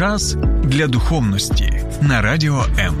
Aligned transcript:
Час 0.00 0.36
для 0.64 0.86
духовності 0.86 1.82
на 2.02 2.22
радіо 2.22 2.64
М. 2.78 2.94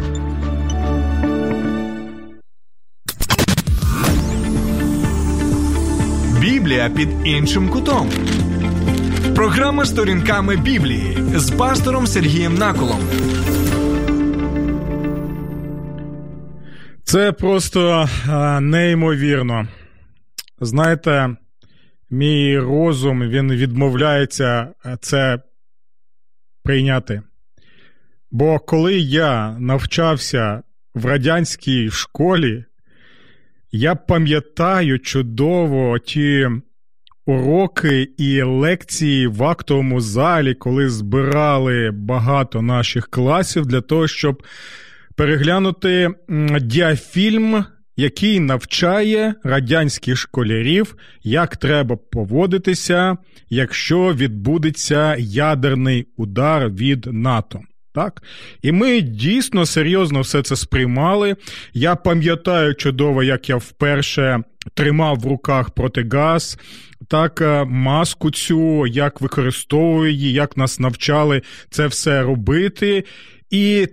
Біблія 6.40 6.90
під 6.90 7.08
іншим 7.24 7.68
кутом. 7.68 8.10
Програма 9.34 9.84
сторінками 9.84 10.56
Біблії 10.56 11.16
з 11.34 11.50
пастором 11.50 12.06
Сергієм 12.06 12.54
Наколом. 12.54 13.00
Це 17.04 17.32
просто 17.32 18.08
а, 18.28 18.60
неймовірно. 18.60 19.68
Знаєте, 20.60 21.36
мій 22.10 22.58
розум 22.58 23.22
він 23.22 23.52
відмовляється 23.52 24.68
це 25.00 25.38
прийняти. 26.62 27.22
Бо 28.30 28.58
коли 28.58 28.98
я 28.98 29.58
навчався 29.58 30.62
в 30.94 31.06
радянській 31.06 31.90
школі, 31.90 32.64
я 33.72 33.94
пам'ятаю 33.94 34.98
чудово 34.98 35.98
ті 35.98 36.48
уроки 37.26 38.08
і 38.16 38.42
лекції 38.42 39.26
в 39.26 39.44
актовому 39.44 40.00
залі, 40.00 40.54
коли 40.54 40.88
збирали 40.88 41.90
багато 41.90 42.62
наших 42.62 43.08
класів 43.08 43.66
для 43.66 43.80
того, 43.80 44.08
щоб 44.08 44.42
переглянути 45.16 46.10
діафільм, 46.60 47.64
який 47.96 48.40
навчає 48.40 49.34
радянських 49.44 50.16
школярів, 50.16 50.96
як 51.22 51.56
треба 51.56 51.96
поводитися, 51.96 53.16
якщо 53.50 54.14
відбудеться 54.14 55.16
ядерний 55.18 56.06
удар 56.16 56.70
від 56.70 57.06
НАТО. 57.12 57.60
Так? 57.94 58.22
І 58.62 58.72
ми 58.72 59.00
дійсно 59.00 59.66
серйозно 59.66 60.20
все 60.20 60.42
це 60.42 60.56
сприймали. 60.56 61.36
Я 61.72 61.96
пам'ятаю 61.96 62.74
чудово, 62.74 63.22
як 63.22 63.48
я 63.48 63.56
вперше 63.56 64.42
тримав 64.74 65.16
в 65.16 65.26
руках 65.26 65.70
протигаз, 65.70 66.58
так, 67.08 67.40
е, 67.40 67.64
маску 67.64 68.30
цю, 68.30 68.86
як 68.86 69.20
використовую 69.20 70.12
її, 70.12 70.32
як 70.32 70.56
нас 70.56 70.80
навчали 70.80 71.42
це 71.70 71.86
все 71.86 72.22
робити. 72.22 73.04
І 73.50 73.88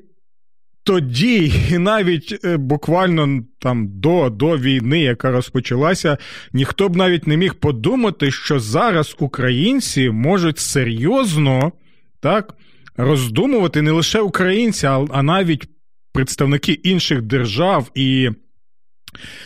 тоді, 0.87 1.53
і 1.71 1.77
навіть 1.77 2.39
е, 2.45 2.57
буквально 2.57 3.43
там 3.59 3.87
до 3.99 4.29
до 4.29 4.57
війни, 4.57 4.99
яка 4.99 5.31
розпочалася, 5.31 6.17
ніхто 6.53 6.89
б 6.89 6.95
навіть 6.95 7.27
не 7.27 7.37
міг 7.37 7.55
подумати, 7.55 8.31
що 8.31 8.59
зараз 8.59 9.15
українці 9.19 10.09
можуть 10.09 10.59
серйозно 10.59 11.71
так, 12.19 12.53
роздумувати 12.97 13.81
не 13.81 13.91
лише 13.91 14.19
українці, 14.19 14.87
а 14.87 15.23
навіть 15.23 15.69
представники 16.13 16.71
інших 16.71 17.21
держав 17.21 17.91
і. 17.95 18.29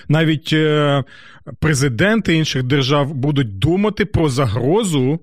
Навіть 0.09 0.49
е, 0.53 1.03
президенти 1.59 2.35
інших 2.35 2.63
держав 2.63 3.13
будуть 3.13 3.59
думати 3.59 4.05
про 4.05 4.29
загрозу 4.29 5.19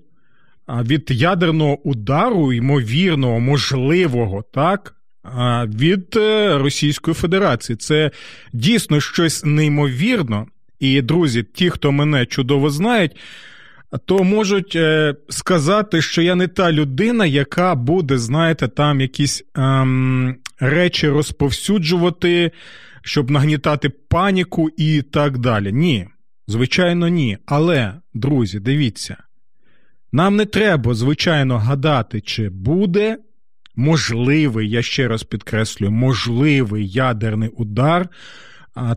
від 0.69 1.11
ядерного 1.11 1.89
удару, 1.89 2.53
ймовірного, 2.53 3.39
можливого, 3.39 4.43
так, 4.53 4.98
від 5.65 6.15
е, 6.15 6.57
Російської 6.57 7.15
Федерації. 7.15 7.75
Це 7.75 8.11
дійсно 8.53 8.99
щось 8.99 9.45
неймовірно. 9.45 10.47
І, 10.79 11.01
друзі, 11.01 11.43
ті, 11.43 11.69
хто 11.69 11.91
мене 11.91 12.25
чудово 12.25 12.69
знають, 12.69 13.15
то 14.05 14.23
можуть 14.23 14.75
е, 14.75 15.15
сказати, 15.29 16.01
що 16.01 16.21
я 16.21 16.35
не 16.35 16.47
та 16.47 16.71
людина, 16.71 17.25
яка 17.25 17.75
буде, 17.75 18.17
знаєте, 18.17 18.67
там 18.67 19.01
якісь 19.01 19.43
ем, 19.55 20.35
речі 20.59 21.09
розповсюджувати, 21.09 22.51
щоб 23.01 23.31
нагнітати 23.31 23.89
паніку 23.89 24.69
і 24.77 25.01
так 25.01 25.37
далі. 25.37 25.71
Ні, 25.73 26.07
звичайно, 26.47 27.07
ні. 27.07 27.37
Але, 27.45 27.93
друзі, 28.13 28.59
дивіться, 28.59 29.17
нам 30.11 30.35
не 30.35 30.45
треба, 30.45 30.93
звичайно, 30.93 31.57
гадати, 31.57 32.21
чи 32.21 32.49
буде 32.49 33.17
можливий, 33.79 34.69
я 34.69 34.81
ще 34.81 35.07
раз 35.07 35.23
підкреслюю, 35.23 35.91
можливий 35.91 36.87
ядерний 36.87 37.49
удар. 37.49 38.09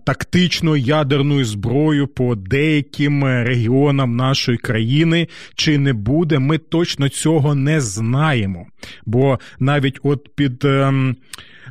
Тактичною 0.05 0.83
ядерною 0.83 1.45
зброєю 1.45 2.07
по 2.07 2.35
деяким 2.35 3.25
регіонам 3.25 4.17
нашої 4.17 4.59
країни 4.59 5.29
чи 5.55 5.79
не 5.79 5.93
буде, 5.93 6.39
ми 6.39 6.59
точно 6.59 7.09
цього 7.09 7.55
не 7.55 7.81
знаємо. 7.81 8.67
Бо 9.07 9.39
навіть 9.59 9.99
от 10.03 10.29
під 10.35 10.65
ем, 10.65 11.17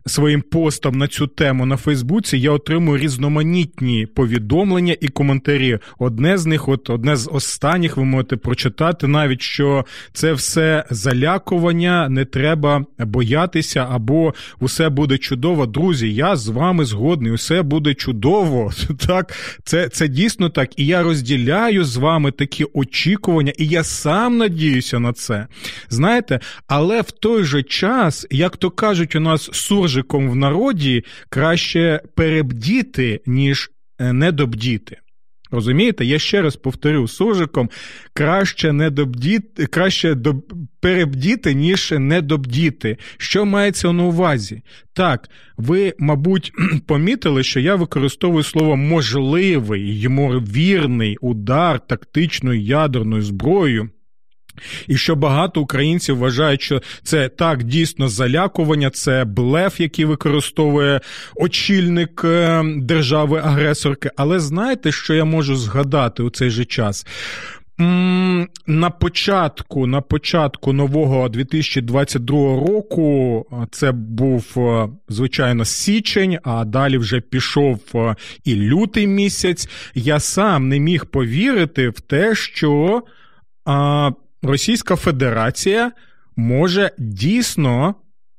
своїм 0.06 0.42
постом 0.42 0.98
на 0.98 1.08
цю 1.08 1.28
тему 1.28 1.66
на 1.66 1.78
Фейсбуці 1.78 2.38
я 2.38 2.52
отримую 2.52 2.98
різноманітні 2.98 4.06
повідомлення 4.06 4.96
і 5.02 5.08
коментарі. 5.08 5.80
Одне 6.00 6.38
з 6.38 6.46
них, 6.46 6.68
от 6.68 6.90
одне 6.90 7.16
з 7.16 7.30
останніх, 7.34 7.98
ви 7.98 8.04
можете 8.04 8.38
прочитати, 8.38 9.08
навіть 9.08 9.42
що 9.42 9.86
це 10.14 10.34
все 10.34 10.86
залякування, 10.90 12.10
не 12.10 12.26
треба 12.26 12.86
боятися, 13.00 13.88
або 13.92 14.34
усе 14.60 14.90
буде 14.90 15.18
чудово. 15.18 15.66
Друзі, 15.66 16.14
я 16.14 16.36
з 16.36 16.48
вами 16.48 16.86
згодний, 16.86 17.32
усе 17.32 17.62
буде 17.62 17.94
чудово. 18.02 18.72
Так, 19.08 19.34
це, 19.64 19.90
це 19.90 20.08
дійсно 20.08 20.50
так. 20.50 20.80
І 20.80 20.86
я 20.86 21.04
розділяю 21.04 21.84
з 21.84 21.98
вами 21.98 22.32
такі 22.32 22.66
очікування, 22.74 23.54
і 23.58 23.68
я 23.68 23.84
сам 23.84 24.38
надіюся 24.38 25.00
на 25.00 25.14
це. 25.14 25.48
Знаєте, 25.90 26.40
але 26.68 27.02
в 27.02 27.12
той 27.12 27.44
же 27.44 27.64
час, 27.64 28.28
як 28.32 28.58
то 28.58 28.70
кажуть, 28.70 29.16
у 29.16 29.20
нас 29.20 29.50
суржиком 29.54 30.30
в 30.30 30.36
народі 30.36 31.04
краще 31.30 32.02
перебдіти, 32.16 33.22
ніж 33.26 33.72
е, 34.00 34.14
недобдіти. 34.14 34.98
Розумієте, 35.52 36.06
я 36.06 36.20
ще 36.20 36.42
раз 36.42 36.56
повторю 36.56 37.08
суржиком, 37.08 37.70
краще 38.14 38.74
не 38.74 38.90
добдіти, 38.90 39.66
краще 39.66 40.16
до, 40.16 40.36
перебдіти, 40.80 41.54
ніж 41.54 41.94
не 41.98 42.22
добдіти. 42.22 42.98
Що 43.18 43.46
мається 43.46 43.92
на 43.92 44.04
увазі? 44.04 44.62
Так, 44.94 45.30
ви, 45.58 45.94
мабуть, 46.00 46.52
помітили, 46.88 47.44
що 47.44 47.60
я 47.60 47.76
використовую 47.76 48.44
слово 48.44 48.76
можливий, 48.76 50.02
ймовірний 50.02 51.18
удар 51.22 51.80
тактичною 51.80 52.62
ядерною 52.62 53.22
зброєю. 53.22 53.90
І 54.88 54.98
що 54.98 55.16
багато 55.16 55.62
українців 55.62 56.18
вважають, 56.18 56.62
що 56.62 56.82
це 57.04 57.30
так 57.30 57.64
дійсно 57.64 58.08
залякування, 58.08 58.90
це 58.90 59.26
блеф, 59.26 59.80
який 59.80 60.06
використовує 60.06 61.02
очільник 61.36 62.22
е, 62.24 62.64
держави-агресорки. 62.78 64.10
Але 64.16 64.40
знаєте, 64.40 64.92
що 64.92 65.14
я 65.14 65.26
можу 65.26 65.56
згадати 65.56 66.24
у 66.24 66.30
цей 66.30 66.50
же 66.50 66.66
час? 66.66 67.06
На 68.68 68.90
початку 68.90 69.88
на 69.88 70.02
початку 70.02 70.74
нового 70.74 71.30
2022 71.30 72.38
року 72.40 73.46
це 73.72 73.92
був 73.92 74.54
е, 74.58 74.90
звичайно 75.10 75.66
січень, 75.66 76.38
а 76.44 76.66
далі 76.66 76.98
вже 76.98 77.22
пішов 77.22 77.80
е, 77.96 78.16
і 78.46 78.56
лютий 78.56 79.08
місяць. 79.08 79.70
Я 79.96 80.20
сам 80.20 80.70
не 80.70 80.80
міг 80.80 81.06
повірити 81.06 81.90
в 81.90 82.00
те, 82.00 82.36
що 82.36 83.02
Російська 84.42 84.96
Федерація 84.96 85.92
може 86.36 86.92
дійсно 86.98 87.96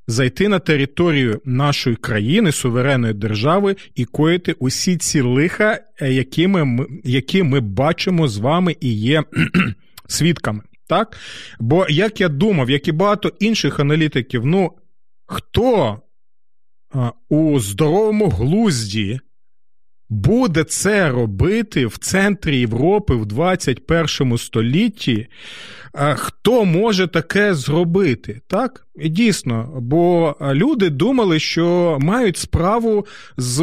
зайти 0.06 0.48
на 0.48 0.58
територію 0.58 1.40
нашої 1.44 1.96
країни, 1.96 2.52
суверенної 2.52 3.14
держави, 3.14 3.76
і 3.94 4.04
коїти 4.04 4.52
усі 4.52 4.96
ці 4.96 5.20
лиха, 5.20 5.80
е, 6.00 6.12
які 6.12 6.46
ми, 6.46 6.86
які 7.04 7.42
ми 7.42 7.60
бачимо 7.60 8.28
з 8.28 8.38
вами 8.38 8.76
і 8.80 8.94
є 8.94 9.22
свідками. 10.08 10.62
Так? 10.86 11.16
Бо 11.60 11.86
як 11.88 12.20
я 12.20 12.28
думав, 12.28 12.70
як 12.70 12.88
і 12.88 12.92
багато 12.92 13.32
інших 13.41 13.80
аналітиків, 13.80 14.47
ну 14.47 14.72
хто 15.27 15.98
у 17.28 17.60
здоровому 17.60 18.28
глузді 18.28 19.21
буде 20.12 20.64
це 20.64 21.10
робити 21.10 21.86
в 21.86 21.98
центрі 21.98 22.59
Європи 22.59 23.14
в 23.14 23.26
21 23.26 24.38
столітті, 24.38 25.26
хто 26.14 26.64
може 26.64 27.06
таке 27.06 27.54
зробити? 27.54 28.41
Так? 28.47 28.86
Дійсно, 29.04 29.78
бо 29.80 30.36
люди 30.53 30.91
думали, 30.91 31.38
що 31.38 31.98
мають 32.00 32.36
справу 32.36 33.06
з 33.36 33.62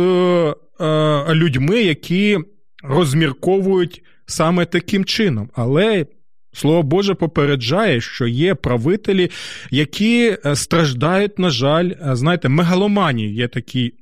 людьми, 1.30 1.82
які 1.82 2.38
розмірковують 2.84 4.04
саме 4.26 4.66
таким 4.66 5.06
чином. 5.06 5.50
Але. 5.54 6.06
Слово 6.54 6.84
Боже 6.84 7.14
попереджає, 7.14 8.02
що 8.02 8.28
є 8.28 8.56
правителі, 8.56 9.32
які 9.72 10.38
е, 10.46 10.56
страждають, 10.56 11.40
на 11.40 11.50
жаль, 11.50 11.90
е, 11.90 12.16
знаєте, 12.16 12.50
мегаломанії 12.50 13.34
є 13.34 13.48
такий 13.48 13.94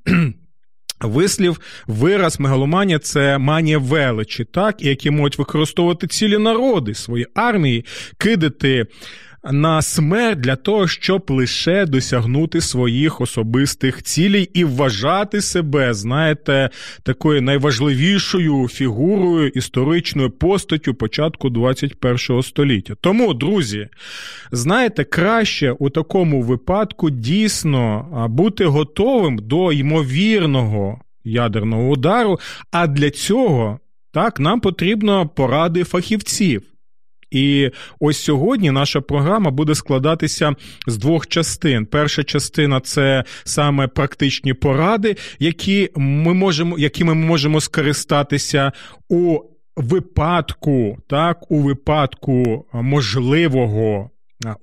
Вислів, 1.02 1.60
вираз 1.88 2.40
мегаломанія 2.40 3.00
це 3.00 3.38
манія 3.38 3.78
величі, 3.78 4.46
так, 4.46 4.82
і 4.82 4.88
які 4.88 5.12
можуть 5.12 5.38
використовувати 5.38 6.08
цілі 6.08 6.38
народи, 6.38 6.94
свої 6.94 7.28
армії, 7.36 7.86
кидати 8.18 8.86
на 9.52 9.82
смерть 9.82 10.40
для 10.40 10.56
того, 10.56 10.88
щоб 10.88 11.26
лише 11.30 11.86
досягнути 11.86 12.62
своїх 12.62 13.22
особистих 13.22 14.04
цілей 14.04 14.50
і 14.54 14.64
вважати 14.64 15.42
себе, 15.42 15.94
знаєте, 15.94 16.70
такою 17.04 17.42
найважливішою 17.42 18.68
фігурою 18.68 19.48
історичною 19.48 20.30
постаттю 20.30 20.94
початку 20.94 21.50
21 21.50 22.44
століття. 22.44 22.96
Тому, 23.02 23.34
друзі, 23.34 23.88
знаєте, 24.52 25.04
краще 25.04 25.72
у 25.72 25.90
такому 25.90 26.42
випадку 26.42 27.10
дійсно 27.10 28.06
бути 28.30 28.66
готовим 28.66 29.38
до 29.38 29.72
ймовірного 29.72 31.02
ядерного 31.24 31.90
удару. 31.90 32.40
А 32.72 32.88
для 32.88 33.10
цього 33.10 33.80
так 34.12 34.40
нам 34.40 34.60
потрібно 34.60 35.28
поради 35.28 35.84
фахівців. 35.84 36.64
І 37.32 37.72
ось 38.00 38.18
сьогодні 38.18 38.72
наша 38.72 39.02
програма 39.02 39.52
буде 39.52 39.76
складатися 39.76 40.56
з 40.88 40.98
двох 40.98 41.28
частин. 41.28 41.86
Перша 41.86 42.24
частина 42.24 42.80
це 42.80 43.24
саме 43.44 43.88
практичні 43.88 44.54
поради, 44.54 45.16
які 45.40 45.90
ми 45.96 46.34
можемо, 46.34 46.80
якими 46.80 47.14
ми 47.14 47.26
можемо 47.26 47.62
скористатися 47.62 48.72
у 49.10 49.40
випадку, 49.76 50.98
так, 51.08 51.52
у 51.52 51.60
випадку 51.60 52.66
можливого 52.74 54.10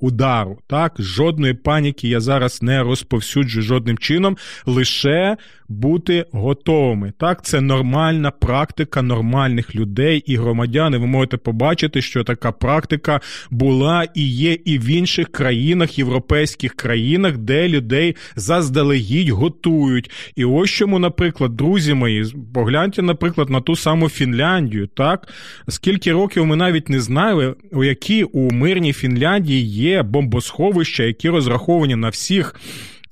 удару. 0.00 0.58
Так, 0.66 0.94
жодної 0.98 1.54
паніки 1.54 2.08
я 2.08 2.20
зараз 2.20 2.62
не 2.62 2.82
розповсюджую 2.82 3.62
жодним 3.62 3.98
чином, 3.98 4.36
лише 4.66 5.36
бути 5.68 6.26
готовими. 6.32 7.12
Так, 7.18 7.44
це 7.44 7.60
нормальна 7.60 8.30
практика 8.30 9.02
нормальних 9.02 9.74
людей 9.74 10.22
і 10.26 10.36
громадян. 10.36 10.94
І 10.94 10.96
Ви 10.96 11.06
можете 11.06 11.36
побачити, 11.36 12.02
що 12.02 12.24
така 12.24 12.52
практика 12.52 13.20
була 13.50 14.04
і 14.14 14.28
є 14.28 14.52
і 14.64 14.78
в 14.78 14.84
інших 14.84 15.28
країнах, 15.28 15.98
європейських 15.98 16.74
країнах, 16.74 17.36
де 17.38 17.68
людей 17.68 18.16
заздалегідь 18.36 19.28
готують. 19.28 20.10
І 20.36 20.44
ось 20.44 20.70
чому, 20.70 20.98
наприклад, 20.98 21.56
друзі 21.56 21.94
мої, 21.94 22.24
погляньте, 22.54 23.02
наприклад, 23.02 23.50
на 23.50 23.60
ту 23.60 23.76
саму 23.76 24.08
Фінляндію. 24.08 24.86
Так, 24.86 25.28
скільки 25.68 26.12
років 26.12 26.46
ми 26.46 26.56
навіть 26.56 26.88
не 26.88 27.00
знали, 27.00 27.54
у 27.72 27.84
які 27.84 28.24
у 28.24 28.50
мирній 28.50 28.92
Фінляндії 28.92 29.66
є 29.66 30.02
бомбосховища, 30.02 31.02
які 31.02 31.28
розраховані 31.28 31.96
на 31.96 32.08
всіх. 32.08 32.54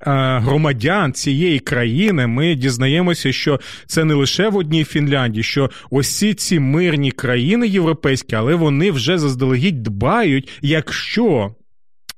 Е, 0.06 0.38
громадян 0.38 1.12
цієї 1.12 1.58
країни 1.58 2.26
ми 2.26 2.54
дізнаємося, 2.54 3.32
що 3.32 3.60
це 3.86 4.04
не 4.04 4.14
лише 4.14 4.48
в 4.48 4.56
одній 4.56 4.84
Фінляндії, 4.84 5.42
що 5.42 5.70
ці 6.02 6.34
ці 6.34 6.60
мирні 6.60 7.10
країни 7.10 7.68
європейські, 7.68 8.34
але 8.36 8.54
вони 8.54 8.90
вже 8.90 9.18
заздалегідь 9.18 9.82
дбають, 9.82 10.48
якщо 10.62 11.54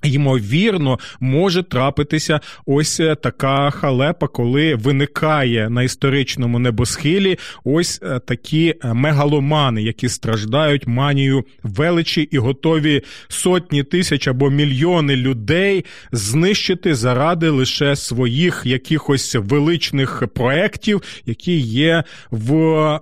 Ймовірно, 0.05 0.99
може 1.21 1.63
трапитися 1.63 2.41
ось 2.67 3.01
е, 3.01 3.15
така 3.15 3.71
халепа, 3.71 4.29
коли 4.29 4.75
виникає 4.75 5.71
на 5.71 5.83
історичному 5.83 6.59
небосхилі 6.59 7.39
ось 7.65 8.01
е, 8.03 8.19
такі 8.19 8.75
е, 8.85 8.95
мегаломани, 8.95 9.83
які 9.83 10.09
страждають 10.09 10.87
манію 10.87 11.45
величі 11.63 12.21
і 12.23 12.39
готові 12.39 13.03
сотні 13.29 13.83
тисяч 13.83 14.29
або 14.29 14.51
мільйони 14.51 15.17
людей 15.17 15.85
знищити 16.13 16.95
заради 16.95 17.49
лише 17.49 17.97
своїх 17.97 18.63
якихось 18.65 19.35
величних 19.35 20.23
проєктів, 20.35 21.03
які 21.27 21.59
є 21.59 22.05
в 22.31 23.01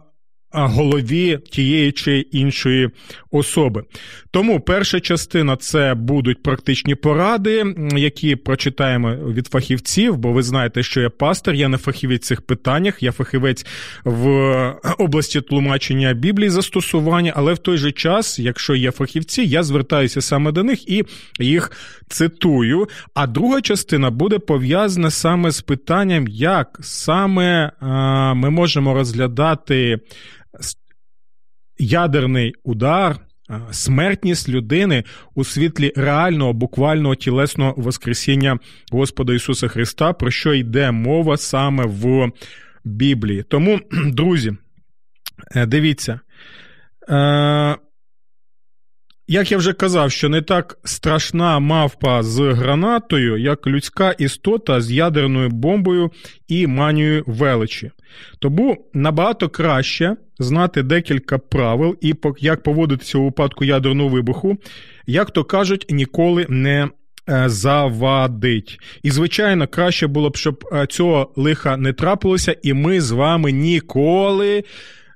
голові 0.52 1.38
тієї 1.50 1.92
чи 1.92 2.18
іншої 2.18 2.90
особи. 3.30 3.84
Тому 4.30 4.60
перша 4.60 5.00
частина 5.00 5.56
це 5.56 5.94
будуть 5.94 6.42
практичні 6.42 6.94
поради, 6.94 7.74
які 7.96 8.36
прочитаємо 8.36 9.14
від 9.14 9.46
фахівців, 9.46 10.16
бо 10.16 10.32
ви 10.32 10.42
знаєте, 10.42 10.82
що 10.82 11.00
я 11.00 11.10
пастор, 11.10 11.54
я 11.54 11.68
не 11.68 11.78
фахівець 11.78 12.22
в 12.22 12.26
цих 12.26 12.42
питаннях, 12.42 13.02
я 13.02 13.12
фахівець 13.12 13.66
в 14.04 14.26
області 14.98 15.40
тлумачення 15.40 16.12
Біблії 16.12 16.50
застосування, 16.50 17.32
але 17.36 17.52
в 17.52 17.58
той 17.58 17.76
же 17.76 17.92
час, 17.92 18.38
якщо 18.38 18.74
є 18.74 18.90
фахівці, 18.90 19.42
я 19.42 19.62
звертаюся 19.62 20.20
саме 20.20 20.52
до 20.52 20.62
них 20.62 20.88
і 20.88 21.04
їх 21.40 21.72
цитую. 22.08 22.88
А 23.14 23.26
друга 23.26 23.60
частина 23.60 24.10
буде 24.10 24.38
пов'язана 24.38 25.10
саме 25.10 25.50
з 25.50 25.60
питанням, 25.60 26.28
як 26.28 26.78
саме 26.82 27.72
ми 28.34 28.50
можемо 28.50 28.94
розглядати 28.94 29.98
ядерний 31.78 32.54
удар, 32.64 33.16
смертність 33.70 34.48
людини 34.48 35.04
у 35.34 35.44
світлі 35.44 35.92
реального 35.96 36.52
буквального 36.52 37.14
тілесного 37.14 37.74
воскресіння 37.76 38.58
Господа 38.92 39.34
Ісуса 39.34 39.68
Христа, 39.68 40.12
про 40.12 40.30
що 40.30 40.54
йде 40.54 40.90
мова 40.90 41.36
саме 41.36 41.84
в 41.86 42.30
Біблії. 42.84 43.42
Тому, 43.42 43.80
друзі, 44.06 44.56
е, 45.54 45.66
дивіться. 45.66 46.20
Е, 47.08 47.76
як 49.28 49.52
я 49.52 49.58
вже 49.58 49.72
казав, 49.72 50.12
що 50.12 50.28
не 50.28 50.42
так 50.42 50.78
страшна 50.84 51.58
мавпа 51.58 52.22
з 52.22 52.52
гранатою, 52.52 53.36
як 53.36 53.66
людська 53.66 54.10
істота 54.10 54.80
з 54.80 54.90
ядерною 54.90 55.50
бомбою 55.50 56.10
і 56.48 56.66
манією 56.66 57.24
величі. 57.26 57.90
Тому 58.38 58.90
набагато 58.94 59.48
краще 59.48 60.16
знати 60.38 60.82
декілька 60.82 61.38
правил 61.38 61.96
і 62.00 62.14
як 62.38 62.62
поводитися 62.62 63.18
у 63.18 63.24
випадку 63.24 63.64
ядерного 63.64 64.08
вибуху, 64.08 64.56
як 65.06 65.30
то 65.30 65.44
кажуть, 65.44 65.86
ніколи 65.90 66.46
не 66.48 66.88
е, 67.28 67.48
завадить. 67.48 68.78
І, 69.02 69.10
звичайно, 69.10 69.68
краще 69.68 70.06
було 70.06 70.30
б, 70.30 70.36
щоб 70.36 70.64
е, 70.72 70.86
цього 70.86 71.32
лиха 71.36 71.76
не 71.76 71.92
трапилося, 71.92 72.56
і 72.62 72.72
ми 72.72 73.00
з 73.00 73.10
вами 73.10 73.52
ніколи 73.52 74.64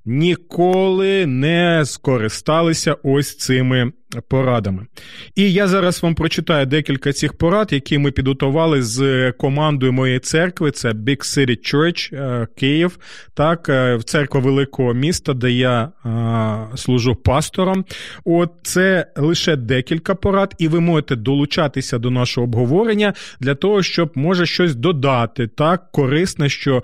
ніколи 0.07 1.27
не 1.27 1.83
скористалися 1.85 2.97
ось 3.03 3.37
цими 3.37 3.93
порадами. 4.29 4.87
І 5.35 5.53
я 5.53 5.69
зараз 5.69 6.03
вам 6.03 6.15
прочитаю 6.15 6.67
декілька 6.67 7.13
цих 7.13 7.33
порад, 7.33 7.73
які 7.73 7.99
ми 7.99 8.11
підготували 8.11 8.83
з 8.83 9.33
командою 9.33 9.93
моєї 9.93 10.19
церкви. 10.19 10.71
Це 10.71 10.91
Big 10.91 11.19
City 11.19 11.75
Church 11.75 12.15
е, 12.15 12.47
Київ, 12.57 12.99
так, 13.35 13.69
е, 13.69 14.01
церква 14.05 14.41
великого 14.41 14.95
міста, 14.95 15.35
де 15.35 15.51
я 15.51 15.83
е, 16.07 16.77
служу 16.77 17.15
пастором. 17.15 17.85
От 18.25 18.53
це 18.63 19.07
лише 19.17 19.57
декілька 19.57 20.15
порад, 20.15 20.55
і 20.59 20.69
ви 20.69 20.81
можете 20.81 21.17
долучатися 21.17 21.99
до 21.99 22.11
нашого 22.11 22.45
обговорення 22.45 23.15
для 23.41 23.55
того, 23.55 23.83
щоб 23.83 24.13
може 24.15 24.47
щось 24.47 24.75
додати, 24.75 25.47
так, 25.47 25.93
корисне, 25.93 26.49
що 26.49 26.83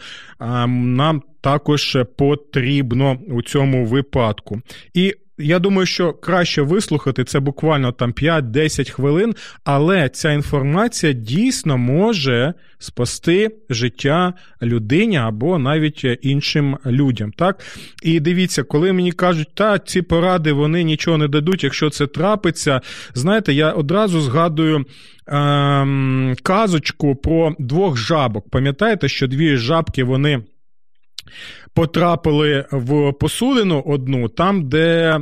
нам 0.67 1.23
також 1.41 1.99
потрібно 2.17 3.19
у 3.29 3.43
цьому 3.43 3.87
випадку. 3.87 4.61
І 4.95 5.15
я 5.43 5.59
думаю, 5.59 5.87
що 5.87 6.13
краще 6.13 6.63
вислухати 6.63 7.25
це 7.25 7.41
буквально 7.41 7.93
там 7.93 8.13
5-10 8.13 8.91
хвилин, 8.91 9.35
але 9.65 10.09
ця 10.09 10.33
інформація 10.33 11.13
дійсно 11.13 11.79
може 11.79 12.55
спасти 12.79 13.51
життя 13.71 14.35
людині 14.63 15.17
або 15.17 15.59
навіть 15.59 16.07
іншим 16.23 16.79
людям. 16.87 17.33
Так? 17.33 17.61
І 18.03 18.21
дивіться, 18.21 18.63
коли 18.63 18.93
мені 18.93 19.13
кажуть, 19.13 19.49
та 19.55 19.79
ці 19.79 20.03
поради 20.03 20.53
вони 20.53 20.83
нічого 20.83 21.19
не 21.19 21.29
дадуть, 21.29 21.65
якщо 21.65 21.91
це 21.91 22.07
трапиться, 22.07 22.81
знаєте, 23.15 23.53
я 23.53 23.71
одразу 23.71 24.21
згадую. 24.21 24.85
Ем, 25.27 26.37
казочку 26.43 27.17
про 27.17 27.55
двох 27.59 27.97
жабок. 27.97 28.51
Пам'ятаєте, 28.51 29.09
що 29.09 29.27
дві 29.27 29.57
жабки 29.57 30.05
вони 30.05 30.43
потрапили 31.75 32.67
в 32.71 33.13
посудину 33.13 33.81
одну, 33.87 34.29
там, 34.29 34.69
де 34.69 35.19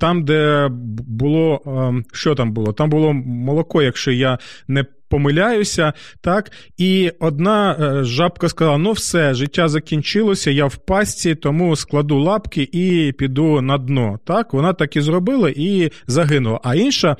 там, 0.00 0.24
де 0.24 0.68
було. 1.08 1.62
Ем, 1.66 2.04
що 2.12 2.34
там 2.34 2.52
було? 2.52 2.72
Там 2.72 2.90
було 2.90 3.12
молоко, 3.12 3.82
якщо 3.82 4.12
я 4.12 4.38
не 4.68 4.84
помиляюся, 5.08 5.92
так, 6.20 6.52
і 6.78 7.12
одна 7.20 7.72
е, 7.72 8.04
жабка 8.04 8.48
сказала: 8.48 8.78
ну 8.78 8.92
все, 8.92 9.34
життя 9.34 9.68
закінчилося, 9.68 10.50
я 10.50 10.66
в 10.66 10.76
пастці, 10.76 11.34
тому 11.34 11.76
складу 11.76 12.18
лапки 12.18 12.68
і 12.72 13.12
піду 13.18 13.60
на 13.60 13.78
дно. 13.78 14.18
Так, 14.24 14.52
Вона 14.52 14.72
так 14.72 14.96
і 14.96 15.00
зробила 15.00 15.52
і 15.56 15.90
загинула. 16.06 16.60
А 16.64 16.74
інша 16.74 17.16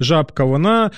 жабка, 0.00 0.44
вона. 0.44 0.90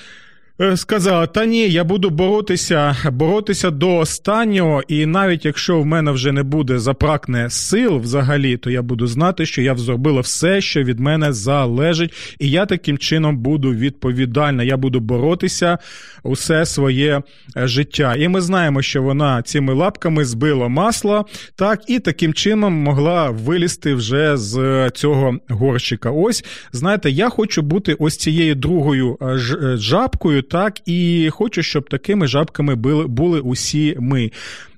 Е, 0.61 0.77
сказала: 0.77 1.27
та 1.27 1.45
ні, 1.45 1.69
я 1.69 1.83
буду 1.83 2.09
боротися, 2.09 2.95
боротися 3.11 3.71
до 3.71 3.95
останнього, 3.95 4.83
і 4.87 5.05
навіть 5.05 5.45
якщо 5.45 5.79
в 5.79 5.85
мене 5.85 6.11
вже 6.11 6.31
не 6.31 6.43
буде 6.43 6.79
запракне 6.79 7.49
сил 7.49 7.97
взагалі, 7.97 8.57
то 8.57 8.69
я 8.69 8.81
буду 8.81 9.07
знати, 9.07 9.45
що 9.45 9.61
я 9.61 9.75
зробила 9.75 10.21
все, 10.21 10.61
що 10.61 10.83
від 10.83 10.99
мене 10.99 11.33
залежить, 11.33 12.13
і 12.39 12.49
я 12.49 12.65
таким 12.65 12.97
чином 12.97 13.37
буду 13.37 13.73
відповідальна. 13.73 14.63
Я 14.63 14.77
буду 14.77 14.99
боротися 14.99 15.77
усе 16.23 16.65
своє 16.65 17.21
е, 17.57 17.67
життя. 17.67 18.15
І 18.15 18.27
ми 18.27 18.41
знаємо, 18.41 18.81
що 18.81 19.01
вона 19.01 19.41
цими 19.41 19.73
лапками 19.73 20.25
збила 20.25 20.67
масло, 20.67 21.25
так 21.55 21.81
і 21.87 21.99
таким 21.99 22.33
чином 22.33 22.73
могла 22.73 23.29
вилізти 23.29 23.93
вже 23.93 24.37
з 24.37 24.89
цього 24.89 25.37
горщика. 25.49 26.11
Ось 26.11 26.45
знаєте, 26.71 27.11
я 27.11 27.29
хочу 27.29 27.61
бути 27.61 27.93
ось 27.93 28.17
цією 28.17 28.55
другою 28.55 29.17
е, 29.21 29.37
жабкою 29.77 30.41
так 30.51 30.81
і 30.85 31.29
хочу, 31.31 31.63
щоб 31.63 31.89
такими 31.89 32.27
жабками 32.27 32.75
були, 32.75 33.07
були 33.07 33.39
усі 33.39 33.95
ми. 33.99 34.31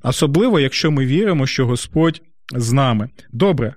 Особливо, 0.03 0.59
якщо 0.59 0.91
ми 0.91 1.05
віримо, 1.05 1.47
що 1.47 1.65
Господь 1.65 2.21
з 2.55 2.71
нами. 2.71 3.09
Добре, 3.31 3.73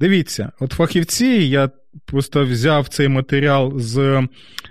дивіться, 0.00 0.52
от 0.60 0.72
фахівці, 0.72 1.26
я 1.26 1.70
просто 2.04 2.44
взяв 2.44 2.88
цей 2.88 3.08
матеріал 3.08 3.78
з 3.78 4.26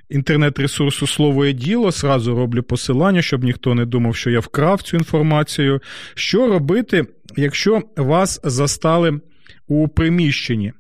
інтернет-ресурсу 0.09 1.07
Слово 1.07 1.45
і 1.45 1.53
діло, 1.53 1.91
сразу 1.91 2.35
роблю 2.35 2.63
посилання, 2.63 3.21
щоб 3.21 3.43
ніхто 3.43 3.75
не 3.75 3.85
думав, 3.85 4.15
що 4.15 4.29
я 4.29 4.39
вкрав 4.39 4.81
цю 4.81 4.97
інформацію. 4.97 5.81
Що 6.15 6.47
робити, 6.47 7.05
якщо 7.37 7.81
вас 7.97 8.41
застали 8.43 9.19
у 9.67 9.87
приміщенні? 9.87 10.73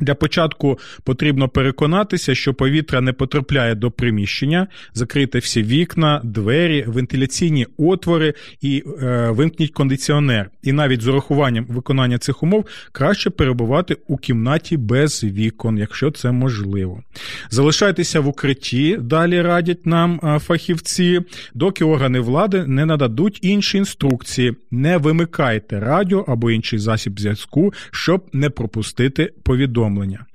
Для 0.00 0.14
початку 0.14 0.78
потрібно 1.04 1.48
переконатися, 1.48 2.34
що 2.34 2.54
повітря 2.54 3.00
не 3.00 3.12
потрапляє 3.12 3.74
до 3.74 3.90
приміщення, 3.90 4.66
закрити 4.94 5.38
всі 5.38 5.62
вікна, 5.62 6.20
двері, 6.24 6.84
вентиляційні 6.86 7.66
отвори 7.76 8.34
і 8.60 8.84
е, 9.02 9.30
вимкніть 9.30 9.70
кондиціонер. 9.70 10.50
І 10.62 10.72
навіть 10.72 11.02
з 11.02 11.08
урахуванням 11.08 11.66
виконання 11.68 12.18
цих 12.18 12.42
умов 12.42 12.64
краще 12.92 13.30
перебувати 13.30 13.96
у 14.06 14.16
кімнаті 14.16 14.76
без 14.76 15.24
вікон, 15.24 15.78
якщо 15.78 16.10
це 16.10 16.32
можливо. 16.32 17.02
Залишайтеся 17.50 18.20
в 18.20 18.28
укритті, 18.28 18.96
далі 19.00 19.42
радять 19.42 19.86
нам 19.86 20.20
е, 20.24 20.38
фахівці, 20.38 21.20
доки 21.54 21.84
органи 21.84 22.20
влади 22.20 22.66
не 22.66 22.86
нададуть 22.86 23.38
інші 23.42 23.78
інструкції. 23.78 24.56
Не 24.70 24.96
вимикайте 24.96 25.80
радіо 25.80 26.24
або 26.28 26.50
інший 26.50 26.78
засіб 26.78 27.20
зв'язку, 27.20 27.72
щоб 27.90 28.26
не 28.32 28.50
пропустити 28.50 29.32
повідомлення 29.42 29.83
повідомлення. 29.84 30.26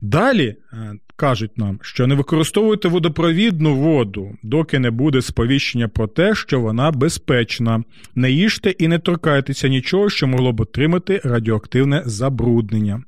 Далі 0.00 0.56
е, 0.72 0.92
кажуть 1.16 1.58
нам, 1.58 1.78
що 1.82 2.06
не 2.06 2.14
використовуйте 2.14 2.88
водопровідну 2.88 3.76
воду, 3.76 4.36
доки 4.42 4.78
не 4.78 4.90
буде 4.90 5.22
сповіщення 5.22 5.88
про 5.88 6.06
те, 6.06 6.34
що 6.34 6.60
вона 6.60 6.90
безпечна. 6.90 7.82
Не 8.14 8.30
їжте 8.30 8.70
і 8.70 8.88
не 8.88 8.98
торкайтеся 8.98 9.68
нічого, 9.68 10.10
що 10.10 10.26
могло 10.26 10.52
б 10.52 10.60
отримати 10.60 11.20
радіоактивне 11.24 12.02
забруднення. 12.06 13.02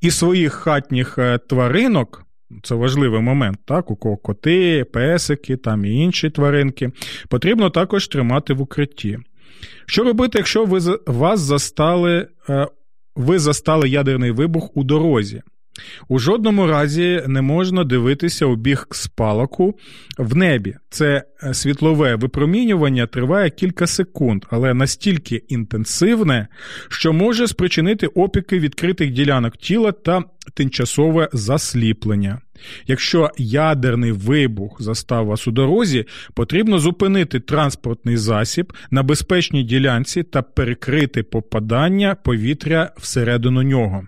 І 0.00 0.10
своїх 0.10 0.52
хатніх 0.52 1.18
е, 1.18 1.38
тваринок. 1.38 2.22
Це 2.62 2.74
важливий 2.74 3.20
момент, 3.20 3.58
так, 3.64 3.90
у 3.90 3.96
кого 3.96 4.16
коти, 4.16 4.84
песики 4.84 5.56
там 5.56 5.84
і 5.84 5.94
інші 5.94 6.30
тваринки, 6.30 6.90
потрібно 7.28 7.70
також 7.70 8.08
тримати 8.08 8.54
в 8.54 8.60
укритті. 8.60 9.18
Що 9.86 10.04
робити, 10.04 10.38
якщо 10.38 10.64
ви 10.64 10.98
вас 11.06 11.40
застали 11.40 12.28
е, 12.48 12.66
ви 13.16 13.38
застали 13.38 13.88
ядерний 13.88 14.30
вибух 14.30 14.76
у 14.76 14.84
дорозі. 14.84 15.42
У 16.08 16.18
жодному 16.18 16.66
разі 16.66 17.22
не 17.26 17.42
можна 17.42 17.84
дивитися 17.84 18.46
у 18.46 18.56
бік 18.56 18.86
спалаку 18.90 19.78
в 20.18 20.36
небі. 20.36 20.76
Це 20.90 21.22
е, 21.42 21.54
світлове 21.54 22.14
випромінювання 22.14 23.06
триває 23.06 23.50
кілька 23.50 23.86
секунд, 23.86 24.44
але 24.50 24.74
настільки 24.74 25.42
інтенсивне, 25.48 26.48
що 26.88 27.12
може 27.12 27.46
спричинити 27.46 28.06
опіки 28.06 28.58
відкритих 28.58 29.10
ділянок 29.10 29.56
тіла 29.56 29.92
та 29.92 30.24
тимчасове 30.54 31.28
засліплення. 31.32 32.40
Якщо 32.86 33.30
ядерний 33.38 34.12
вибух 34.12 34.82
застав 34.82 35.26
вас 35.26 35.48
у 35.48 35.50
дорозі, 35.50 36.04
потрібно 36.34 36.78
зупинити 36.78 37.40
транспортний 37.40 38.16
засіб 38.16 38.72
на 38.90 39.02
безпечній 39.02 39.62
ділянці 39.62 40.22
та 40.22 40.42
перекрити 40.42 41.22
попадання 41.22 42.14
повітря 42.14 42.90
всередину 42.96 43.62
нього. 43.62 44.02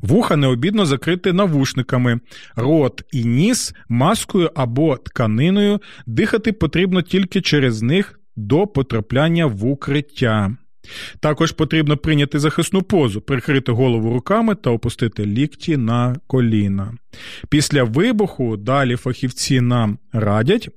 Вуха 0.00 0.36
необідно 0.36 0.86
закрити 0.86 1.32
навушниками, 1.32 2.20
рот 2.56 3.02
і 3.12 3.24
ніс 3.24 3.74
маскою 3.88 4.50
або 4.54 4.96
тканиною, 4.96 5.80
дихати 6.06 6.52
потрібно 6.52 7.02
тільки 7.02 7.40
через 7.40 7.82
них 7.82 8.20
до 8.36 8.66
потрапляння 8.66 9.46
в 9.46 9.64
укриття. 9.64 10.56
Також 11.20 11.52
потрібно 11.52 11.96
прийняти 11.96 12.38
захисну 12.38 12.82
позу, 12.82 13.20
прикрити 13.20 13.72
голову 13.72 14.14
руками 14.14 14.54
та 14.54 14.70
опустити 14.70 15.26
лікті 15.26 15.76
на 15.76 16.16
коліна. 16.26 16.92
Після 17.48 17.84
вибуху 17.84 18.56
далі 18.56 18.96
фахівці 18.96 19.60
нам 19.60 19.98
радять. 20.12 20.68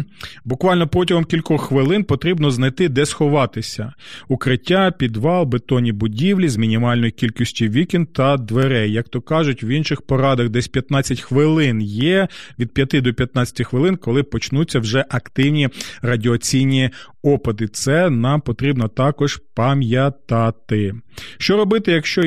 Буквально 0.44 0.88
протягом 0.88 1.24
кількох 1.24 1.62
хвилин 1.62 2.04
потрібно 2.04 2.50
знайти, 2.50 2.88
де 2.88 3.06
сховатися: 3.06 3.92
укриття, 4.28 4.90
підвал, 4.90 5.44
бетонні 5.44 5.92
будівлі 5.92 6.48
з 6.48 6.56
мінімальною 6.56 7.12
кількістю 7.12 7.64
вікін 7.64 8.06
та 8.06 8.36
дверей. 8.36 8.92
Як 8.92 9.08
то 9.08 9.20
кажуть, 9.20 9.62
в 9.62 9.64
інших 9.64 10.02
порадах 10.02 10.48
десь 10.48 10.68
15 10.68 11.20
хвилин 11.20 11.82
є 11.82 12.28
від 12.58 12.74
5 12.74 13.02
до 13.02 13.14
15 13.14 13.66
хвилин, 13.66 13.96
коли 13.96 14.22
почнуться 14.22 14.78
вже 14.78 15.04
активні 15.08 15.68
радіаційні 16.02 16.90
опади. 17.24 17.68
Це 17.68 18.10
нам 18.10 18.40
потрібно 18.40 18.88
також 18.88 19.40
пам'ятати. 19.54 20.94
Що 21.38 21.56
робити, 21.56 21.92
якщо 21.92 22.22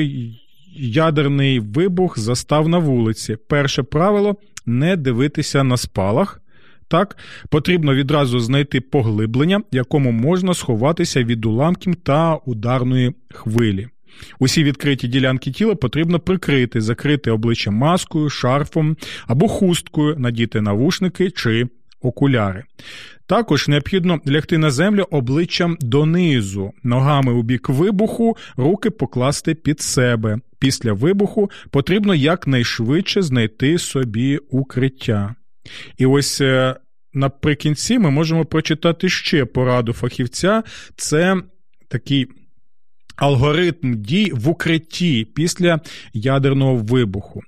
ядерний 0.76 1.60
вибух 1.60 2.18
застав 2.18 2.68
на 2.68 2.78
вулиці? 2.78 3.36
Перше 3.48 3.82
правило 3.82 4.36
не 4.66 4.96
дивитися 4.96 5.64
на 5.64 5.76
спалах. 5.76 6.40
Так, 6.88 7.16
потрібно 7.50 7.94
відразу 7.94 8.40
знайти 8.40 8.80
поглиблення, 8.80 9.62
якому 9.72 10.12
можна 10.12 10.54
сховатися 10.54 11.22
від 11.22 11.44
уламків 11.44 11.94
та 11.94 12.36
ударної 12.36 13.14
хвилі. 13.30 13.88
Усі 14.38 14.64
відкриті 14.64 15.08
ділянки 15.08 15.50
тіла 15.50 15.74
потрібно 15.74 16.20
прикрити, 16.20 16.80
закрити 16.80 17.30
обличчя 17.30 17.70
маскою, 17.70 18.30
шарфом 18.30 18.96
або 19.26 19.48
хусткою, 19.48 20.16
надіти 20.18 20.60
навушники 20.60 21.30
чи 21.30 21.68
окуляри. 22.00 22.64
Також 23.26 23.68
необхідно 23.68 24.20
лягти 24.28 24.58
на 24.58 24.70
землю 24.70 25.06
обличчям 25.10 25.76
донизу, 25.80 26.72
ногами 26.82 27.32
у 27.32 27.42
бік 27.42 27.68
вибуху, 27.68 28.36
руки 28.56 28.90
покласти 28.90 29.54
під 29.54 29.80
себе. 29.80 30.38
Після 30.58 30.92
вибуху 30.92 31.50
потрібно 31.70 32.14
якнайшвидше 32.14 33.22
знайти 33.22 33.78
собі 33.78 34.38
укриття. 34.38 35.34
І 35.98 36.06
ось 36.06 36.40
е, 36.40 36.76
наприкінці 37.12 37.98
ми 37.98 38.10
можемо 38.10 38.44
прочитати 38.44 39.08
ще 39.08 39.44
пораду 39.44 39.92
фахівця: 39.92 40.62
це 40.96 41.36
такий. 41.88 42.26
Алгоритм 43.16 43.94
дій 43.94 44.30
в 44.34 44.48
укритті 44.48 45.24
після 45.34 45.80
ядерного 46.12 46.76
вибуху. 46.76 47.40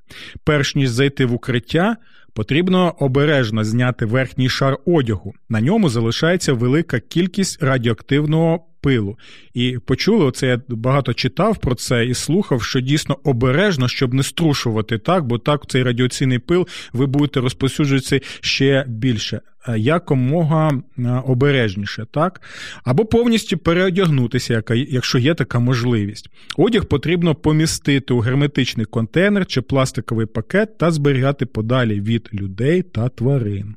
Перш 0.45 0.75
ніж 0.75 0.89
зайти 0.89 1.27
в 1.27 1.35
укриття, 1.35 1.97
Потрібно 2.41 2.95
обережно 2.99 3.65
зняти 3.65 4.07
верхній 4.07 4.49
шар 4.49 4.79
одягу. 4.87 5.35
На 5.49 5.61
ньому 5.61 5.89
залишається 5.89 6.53
велика 6.53 7.01
кількість 7.01 7.63
радіоактивного 7.63 8.61
пилу. 8.81 9.19
І 9.55 9.79
почули, 9.87 10.25
оце 10.25 10.47
я 10.47 10.61
багато 10.69 11.15
читав 11.15 11.59
про 11.59 11.75
це 11.75 12.07
і 12.07 12.15
слухав, 12.15 12.63
що 12.63 12.81
дійсно 12.81 13.19
обережно, 13.25 13.89
щоб 13.89 14.15
не 14.15 14.23
струшувати 14.23 14.99
так, 14.99 15.25
бо 15.25 15.39
так 15.39 15.67
цей 15.69 15.83
радіаційний 15.83 16.39
пил 16.39 16.67
ви 16.93 17.07
будете 17.07 17.41
розповсюджуватися 17.41 18.21
ще 18.41 18.85
більше. 18.89 19.41
Е, 19.69 19.79
якомога 19.79 20.83
е, 20.99 21.23
обережніше, 21.27 22.07
так? 22.11 22.41
Або 22.85 23.05
повністю 23.05 23.59
переодягнутися, 23.59 24.63
якщо 24.89 25.19
є 25.19 25.35
така 25.35 25.59
можливість. 25.59 26.31
Одяг 26.57 26.85
потрібно 26.85 27.35
помістити 27.35 28.15
у 28.15 28.19
герметичний 28.19 28.87
контейнер 28.87 29.47
чи 29.47 29.61
пластиковий 29.61 30.27
пакет 30.27 30.79
та 30.79 30.91
зберігати 30.91 31.47
подалі 31.47 32.01
від 32.01 32.31
людей 32.33 32.83
та 32.83 33.09
тварин. 33.09 33.77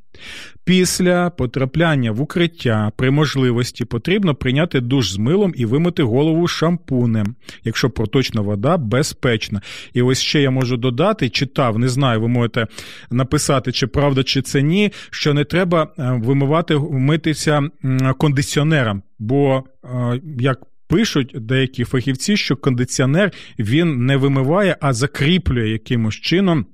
Після 0.65 1.29
потрапляння 1.29 2.12
в 2.12 2.22
укриття 2.22 2.91
при 2.96 3.12
можливості 3.12 3.86
потрібно 3.86 4.36
прийняти 4.36 4.82
душ 4.82 5.12
з 5.12 5.17
милом 5.17 5.53
і 5.55 5.65
вимити 5.65 6.03
голову 6.03 6.48
шампунем, 6.48 7.36
якщо 7.63 7.89
проточна 7.89 8.41
вода 8.41 8.77
безпечна. 8.77 9.62
І 9.93 10.01
ось 10.01 10.22
ще 10.22 10.41
я 10.41 10.51
можу 10.51 10.77
додати, 10.77 11.29
читав, 11.29 11.79
не 11.79 11.88
знаю, 11.89 12.22
ви 12.22 12.27
можете 12.27 12.67
написати, 13.12 13.72
чи 13.72 13.88
правда, 13.88 14.24
чи 14.24 14.41
це 14.41 14.62
ні, 14.62 14.91
що 15.10 15.34
не 15.34 15.43
треба 15.43 15.84
е, 15.84 16.22
вимивати, 16.24 16.77
митися 16.91 17.70
кондиціонером, 18.17 19.03
бо 19.20 19.63
е, 19.84 20.22
як. 20.39 20.60
Пишуть 20.88 21.36
деякі 21.36 21.84
фахівці, 21.84 22.38
що 22.38 22.55
кондиціонер 22.55 23.32
він 23.60 24.05
не 24.05 24.17
вимиває, 24.17 24.77
а 24.82 24.93
закріплює 24.93 25.70
якимось 25.70 26.15
чином 26.15 26.65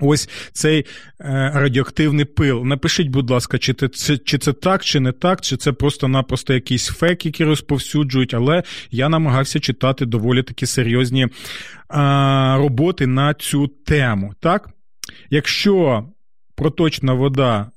ось 0.00 0.28
цей 0.52 0.78
е, 0.80 0.84
радіоактивний 1.54 2.24
пил. 2.24 2.64
Напишіть, 2.64 3.08
будь 3.08 3.30
ласка, 3.30 3.58
чи 3.58 3.74
це 3.74 4.18
чи 4.18 4.38
це 4.38 4.52
так, 4.52 4.84
чи 4.84 5.00
не 5.00 5.12
так, 5.12 5.40
чи 5.40 5.56
це 5.56 5.72
просто-напросто 5.72 6.54
якийсь 6.54 6.86
фейк, 6.86 7.26
які 7.26 7.44
розповсюджують, 7.44 8.34
але 8.34 8.62
я 8.90 9.08
намагався 9.08 9.60
читати 9.60 10.06
доволі 10.06 10.42
такі 10.42 10.66
серйозні 10.66 11.28
а, 11.88 12.56
роботи 12.58 13.06
на 13.06 13.34
цю 13.34 13.66
тему. 13.66 14.34
Так? 14.40 14.70
Якщо 15.30 16.04
проточна 16.56 17.12
вода 17.12 17.70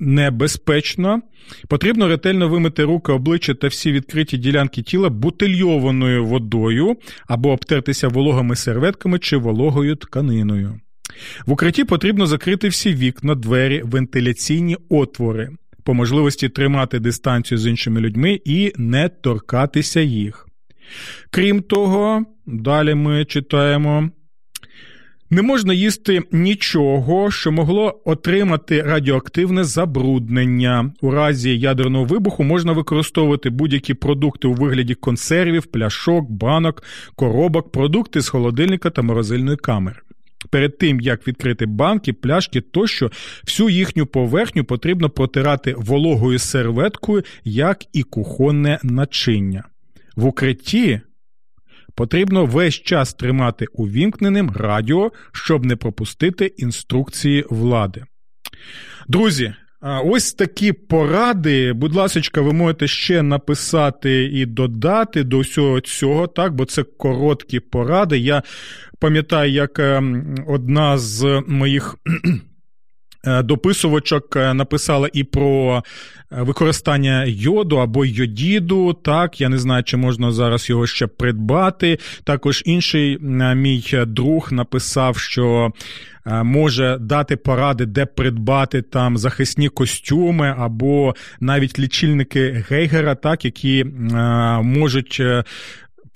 небезпечно. 0.00 1.22
Потрібно 1.68 2.08
ретельно 2.08 2.48
вимити 2.48 2.84
руки, 2.84 3.12
обличчя 3.12 3.54
та 3.54 3.68
всі 3.68 3.92
відкриті 3.92 4.38
ділянки 4.38 4.82
тіла 4.82 5.08
бутильованою 5.08 6.24
водою 6.24 6.96
або 7.26 7.50
обтертися 7.50 8.08
вологими 8.08 8.56
серветками 8.56 9.18
чи 9.18 9.36
вологою 9.36 9.96
тканиною. 9.96 10.80
В 11.46 11.52
укритті 11.52 11.84
потрібно 11.84 12.26
закрити 12.26 12.68
всі 12.68 12.94
вікна, 12.94 13.34
двері, 13.34 13.82
вентиляційні 13.84 14.76
отвори, 14.88 15.50
по 15.84 15.94
можливості 15.94 16.48
тримати 16.48 16.98
дистанцію 16.98 17.58
з 17.58 17.66
іншими 17.66 18.00
людьми 18.00 18.40
і 18.44 18.72
не 18.76 19.08
торкатися 19.08 20.00
їх. 20.00 20.48
Крім 21.30 21.62
того, 21.62 22.24
далі 22.46 22.94
ми 22.94 23.24
читаємо 23.24 24.10
не 25.30 25.42
можна 25.42 25.74
їсти 25.74 26.22
нічого, 26.32 27.30
що 27.30 27.52
могло 27.52 28.00
отримати 28.04 28.82
радіоактивне 28.82 29.64
забруднення. 29.64 30.92
У 31.00 31.10
разі 31.10 31.58
ядерного 31.58 32.04
вибуху 32.04 32.42
можна 32.44 32.72
використовувати 32.72 33.50
будь-які 33.50 33.94
продукти 33.94 34.48
у 34.48 34.54
вигляді 34.54 34.94
консервів, 34.94 35.66
пляшок, 35.66 36.30
банок, 36.30 36.82
коробок, 37.14 37.72
продукти 37.72 38.20
з 38.20 38.28
холодильника 38.28 38.90
та 38.90 39.02
морозильної 39.02 39.56
камери. 39.56 39.96
Перед 40.50 40.78
тим 40.78 41.00
як 41.00 41.28
відкрити 41.28 41.66
банки, 41.66 42.12
пляшки 42.12 42.60
тощо, 42.60 43.10
всю 43.44 43.68
їхню 43.68 44.06
поверхню 44.06 44.64
потрібно 44.64 45.10
протирати 45.10 45.74
вологою 45.78 46.38
серветкою, 46.38 47.22
як 47.44 47.84
і 47.92 48.02
кухонне 48.02 48.78
начиння. 48.82 49.64
В 50.16 50.26
укритті 50.26 51.00
Потрібно 51.98 52.46
весь 52.46 52.74
час 52.74 53.14
тримати 53.14 53.66
увімкненим 53.72 54.50
радіо, 54.50 55.12
щоб 55.32 55.64
не 55.64 55.76
пропустити 55.76 56.46
інструкції 56.46 57.44
влади. 57.50 58.04
Друзі, 59.08 59.54
ось 60.04 60.32
такі 60.32 60.72
поради. 60.72 61.72
Будь 61.72 61.94
ласка, 61.94 62.40
ви 62.40 62.52
можете 62.52 62.86
ще 62.86 63.22
написати 63.22 64.24
і 64.24 64.46
додати 64.46 65.24
до 65.24 65.38
всього 65.38 65.80
цього, 65.80 66.26
так, 66.26 66.54
бо 66.54 66.64
це 66.64 66.82
короткі 66.82 67.60
поради. 67.60 68.18
Я 68.18 68.42
пам'ятаю, 68.98 69.52
як 69.52 69.78
ем, 69.78 70.34
одна 70.46 70.98
з 70.98 71.42
моїх 71.46 71.96
дописувачок 73.24 74.36
е, 74.36 74.54
написала 74.54 75.08
і 75.12 75.24
про 75.24 75.82
е, 76.32 76.42
використання 76.42 77.24
йоду 77.24 77.76
або 77.76 78.04
йодіду. 78.04 78.92
Так, 78.92 79.40
я 79.40 79.48
не 79.48 79.58
знаю, 79.58 79.82
чи 79.82 79.96
можна 79.96 80.32
зараз 80.32 80.70
його 80.70 80.86
ще 80.86 81.06
придбати. 81.06 81.98
Також 82.24 82.62
інший 82.66 83.18
мій 83.54 83.84
друг 84.06 84.52
написав, 84.52 85.18
що. 85.18 85.72
Може 86.44 86.98
дати 87.00 87.36
поради, 87.36 87.86
де 87.86 88.06
придбати 88.06 88.82
там 88.82 89.16
захисні 89.16 89.68
костюми, 89.68 90.54
або 90.58 91.14
навіть 91.40 91.78
лічильники 91.78 92.64
Гейгера, 92.68 93.14
так 93.14 93.44
які 93.44 93.84
можуть 94.62 95.22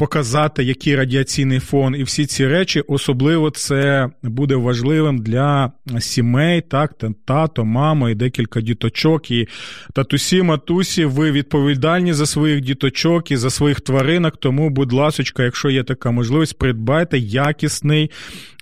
показати, 0.03 0.65
який 0.65 0.97
радіаційний 0.97 1.59
фон, 1.59 1.95
і 1.95 2.03
всі 2.03 2.27
ці 2.27 2.47
речі, 2.47 2.83
особливо 2.89 3.51
це 3.51 4.09
буде 4.23 4.57
важливим 4.57 5.19
для 5.19 5.73
сімей, 6.01 6.61
так, 6.61 6.95
тато, 7.25 7.65
мама 7.65 8.11
і 8.11 8.15
декілька 8.15 8.61
діточок. 8.61 9.31
І 9.31 9.49
татусі, 9.93 10.43
матусі, 10.43 11.05
ви 11.05 11.31
відповідальні 11.31 12.13
за 12.13 12.27
своїх 12.27 12.61
діточок 12.61 13.31
і 13.31 13.37
за 13.37 13.51
своїх 13.51 13.81
тваринок. 13.81 14.37
Тому, 14.37 14.71
будь 14.71 14.93
ласочка, 14.93 15.43
якщо 15.43 15.71
є 15.71 15.83
така 15.83 16.11
можливість, 16.11 16.59
придбайте 16.59 17.19
якісний. 17.19 18.11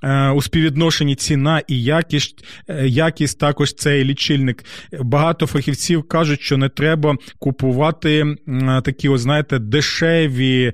Е, 0.03 0.31
у 0.31 0.43
співвідношенні 0.43 1.15
ціна 1.15 1.63
і 1.69 1.83
якість 1.83 2.45
е, 2.69 2.89
якість 2.89 3.39
також 3.39 3.75
цей 3.75 4.05
лічильник. 4.05 4.65
Багато 5.01 5.47
фахівців 5.47 6.03
кажуть, 6.03 6.41
що 6.41 6.57
не 6.57 6.69
треба 6.69 7.17
купувати 7.39 8.37
такі, 8.85 9.09
ось, 9.09 9.21
знаєте, 9.21 9.59
дешеві. 9.59 10.73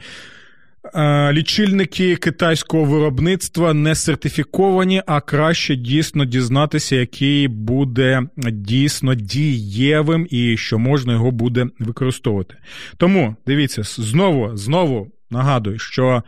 Е, 0.94 1.32
лічильники 1.32 2.16
китайського 2.16 2.84
виробництва 2.84 3.74
не 3.74 3.94
сертифіковані, 3.94 5.02
а 5.06 5.20
краще 5.20 5.76
дійсно 5.76 6.24
дізнатися, 6.24 6.96
який 6.96 7.48
буде 7.48 8.22
дійсно 8.36 9.14
дієвим 9.14 10.26
і 10.30 10.56
що 10.56 10.78
можна 10.78 11.12
його 11.12 11.30
буде 11.30 11.66
використовувати. 11.78 12.54
Тому 12.96 13.36
дивіться, 13.46 13.82
знову 13.82 14.56
знову 14.56 15.12
нагадую, 15.30 15.78
що. 15.78 16.22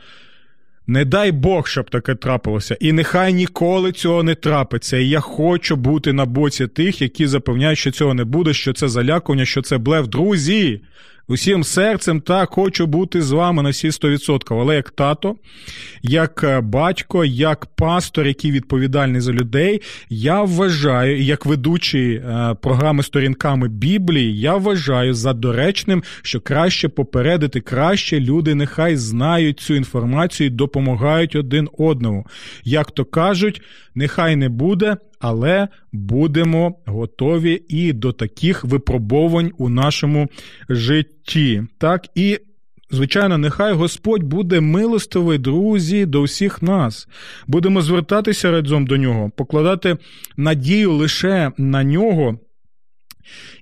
Не 0.91 1.05
дай 1.05 1.33
Бог, 1.33 1.69
щоб 1.69 1.91
таке 1.91 2.15
трапилося, 2.15 2.77
і 2.81 2.93
нехай 2.93 3.33
ніколи 3.33 3.93
цього 3.93 4.23
не 4.23 4.35
трапиться. 4.35 4.97
І 4.97 5.09
я 5.09 5.21
хочу 5.21 5.77
бути 5.77 6.13
на 6.13 6.25
боці 6.25 6.67
тих, 6.67 7.03
які 7.03 7.27
запевняють, 7.27 7.79
що 7.79 7.91
цього 7.91 8.15
не 8.15 8.25
буде, 8.25 8.55
що 8.55 8.73
це 8.73 8.89
залякування, 8.89 9.45
що 9.45 9.63
це 9.63 9.79
блев. 9.79 10.07
Друзі, 10.07 10.81
Усім 11.31 11.65
серцем 11.65 12.21
так 12.21 12.51
хочу 12.51 12.87
бути 12.87 13.23
з 13.23 13.31
вами 13.31 13.63
на 13.63 13.71
всі 13.71 13.89
100%. 13.89 14.61
Але 14.61 14.75
як 14.75 14.91
тато, 14.91 15.37
як 16.03 16.45
е, 16.45 16.61
батько, 16.61 17.25
як 17.25 17.67
пастор, 17.67 18.27
який 18.27 18.51
відповідальний 18.51 19.21
за 19.21 19.33
людей, 19.33 19.83
я 20.09 20.43
вважаю, 20.43 21.23
як 21.23 21.47
ведучий 21.47 22.15
е, 22.15 22.57
програми 22.63 23.03
сторінками 23.03 23.69
Біблії, 23.69 24.41
я 24.41 24.57
вважаю 24.57 25.15
за 25.15 25.33
доречним, 25.33 26.03
що 26.23 26.41
краще 26.41 26.89
попередити, 26.89 27.61
краще 27.61 28.21
люди 28.21 28.55
нехай 28.55 28.97
знають 28.97 29.61
цю 29.61 29.75
інформацію 29.75 30.47
і 30.47 30.51
допомагають 30.51 31.37
один 31.37 31.69
одному. 31.79 32.27
Як 32.65 32.91
то 32.91 33.05
кажуть, 33.05 33.63
нехай 33.99 34.37
не 34.37 34.49
буде 34.49 34.97
але 35.21 35.69
будемо 35.93 36.75
готові 36.87 37.63
і 37.69 37.93
до 37.93 38.13
таких 38.13 38.65
випробовань 38.65 39.53
у 39.59 39.69
нашому 39.69 40.29
житті. 40.69 41.63
Так 41.79 42.07
і. 42.15 42.39
Звичайно, 42.91 43.39
нехай 43.39 43.73
Господь 43.73 44.23
буде 44.23 44.61
милостивий, 44.61 45.39
друзі, 45.39 46.07
до 46.07 46.23
всіх 46.23 46.63
нас. 46.63 47.09
Будемо 47.47 47.83
звертатися 47.83 48.51
разом 48.51 48.87
до 48.87 48.97
нього, 48.97 49.31
покладати 49.37 49.97
надію 50.37 50.93
лише 50.93 51.53
на 51.59 51.85
нього. 51.85 52.39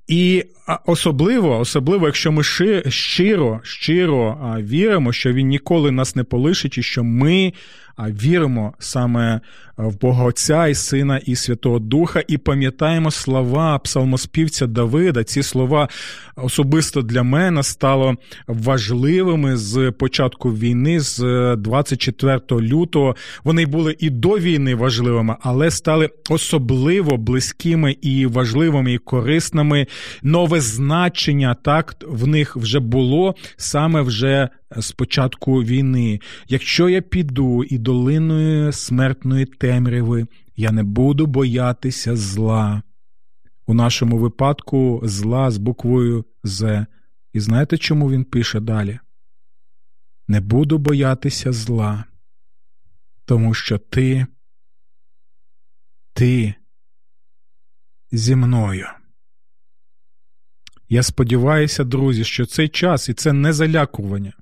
І 0.09 0.45
особливо, 0.87 1.59
особливо, 1.59 2.07
якщо 2.07 2.33
ми 2.33 2.43
щиро, 2.89 3.61
щиро 3.63 4.57
віримо, 4.61 5.13
що 5.13 5.33
він 5.33 5.49
ніколи 5.49 5.91
нас 5.91 6.17
не 6.17 6.25
полишить, 6.25 6.79
і 6.79 6.83
що 6.83 7.05
ми 7.05 7.53
віримо 7.99 8.75
саме 8.79 9.41
в 9.77 10.01
Бога 10.01 10.25
Отця 10.25 10.67
і 10.67 10.75
Сина 10.75 11.21
і 11.27 11.37
Святого 11.37 11.79
Духа, 11.79 12.23
і 12.29 12.39
пам'ятаємо 12.39 13.11
слова 13.11 13.79
псалмоспівця 13.79 14.67
Давида. 14.67 15.25
Ці 15.25 15.43
слова 15.43 15.89
особисто 16.37 17.03
для 17.03 17.23
мене 17.23 17.63
стало 17.63 18.15
важливими 18.47 19.57
з 19.57 19.91
початку 19.91 20.51
війни, 20.51 21.01
з 21.01 21.57
24 21.57 22.41
лютого. 22.51 23.17
Вони 23.45 23.67
були 23.67 23.97
і 23.99 24.11
до 24.11 24.39
війни 24.39 24.75
важливими, 24.75 25.37
але 25.41 25.71
стали 25.71 26.11
особливо 26.31 27.17
близькими 27.17 27.97
і 28.03 28.27
важливими 28.27 28.93
і 28.93 28.99
корисними. 28.99 29.87
Нове 30.23 30.61
значення 30.61 31.55
так 31.55 31.97
в 32.07 32.27
них 32.27 32.57
вже 32.57 32.81
було 32.81 33.35
саме 33.57 34.01
вже 34.01 34.49
з 34.77 34.93
початку 34.93 35.63
війни. 35.63 36.21
Якщо 36.49 36.89
я 36.89 37.01
піду 37.01 37.65
і 37.65 37.79
долиною 37.79 38.73
смертної 38.73 39.45
темряви, 39.47 40.27
я 40.57 40.73
не 40.73 40.83
буду 40.83 41.27
боятися 41.27 42.17
зла. 42.17 42.83
У 43.67 43.75
нашому 43.75 44.19
випадку 44.19 45.01
зла 45.05 45.51
з 45.51 45.59
буквою 45.59 46.25
З. 46.45 46.87
І 47.33 47.41
знаєте, 47.41 47.79
чому 47.79 48.11
він 48.11 48.25
пише 48.25 48.61
далі? 48.61 48.99
Не 50.29 50.41
буду 50.41 50.79
боятися 50.79 51.53
зла, 51.53 52.05
тому 53.25 53.55
що 53.55 53.79
ти, 53.79 54.27
ти 56.13 56.55
зі 58.13 58.37
мною. 58.37 58.87
Я 60.89 61.03
сподіваюся, 61.03 61.85
друзі, 61.85 62.25
що 62.25 62.47
цей 62.47 62.69
час 62.69 63.09
і 63.09 63.15
це 63.15 63.33
не 63.33 63.53
залякування. 63.53 64.33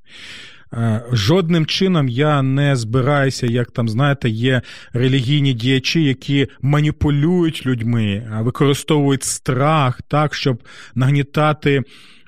Е, 0.72 1.02
жодним 1.12 1.66
чином 1.66 2.08
я 2.08 2.42
не 2.42 2.76
збираюся, 2.76 3.46
як 3.46 3.70
там, 3.70 3.88
знаєте, 3.88 4.28
є 4.28 4.62
релігійні 4.92 5.52
діячі, 5.52 6.04
які 6.04 6.48
маніпулюють 6.62 7.66
людьми, 7.66 8.28
використовують 8.40 9.22
страх 9.22 10.02
так, 10.02 10.34
щоб 10.34 10.62
нагнітати, 10.94 11.82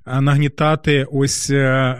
нагнітати 0.06 1.06
ось 1.12 1.50
е, 1.50 1.96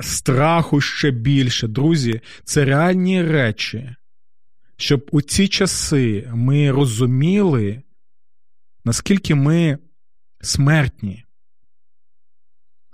страху 0.00 0.80
ще 0.80 1.10
більше. 1.10 1.68
Друзі, 1.68 2.20
це 2.44 2.64
реальні 2.64 3.22
речі. 3.22 3.94
щоб 4.78 5.08
у 5.12 5.22
ці 5.22 5.48
часи 5.48 6.28
ми 6.34 6.70
розуміли, 6.70 7.82
наскільки 8.84 9.34
ми 9.34 9.78
смертні. 10.40 11.25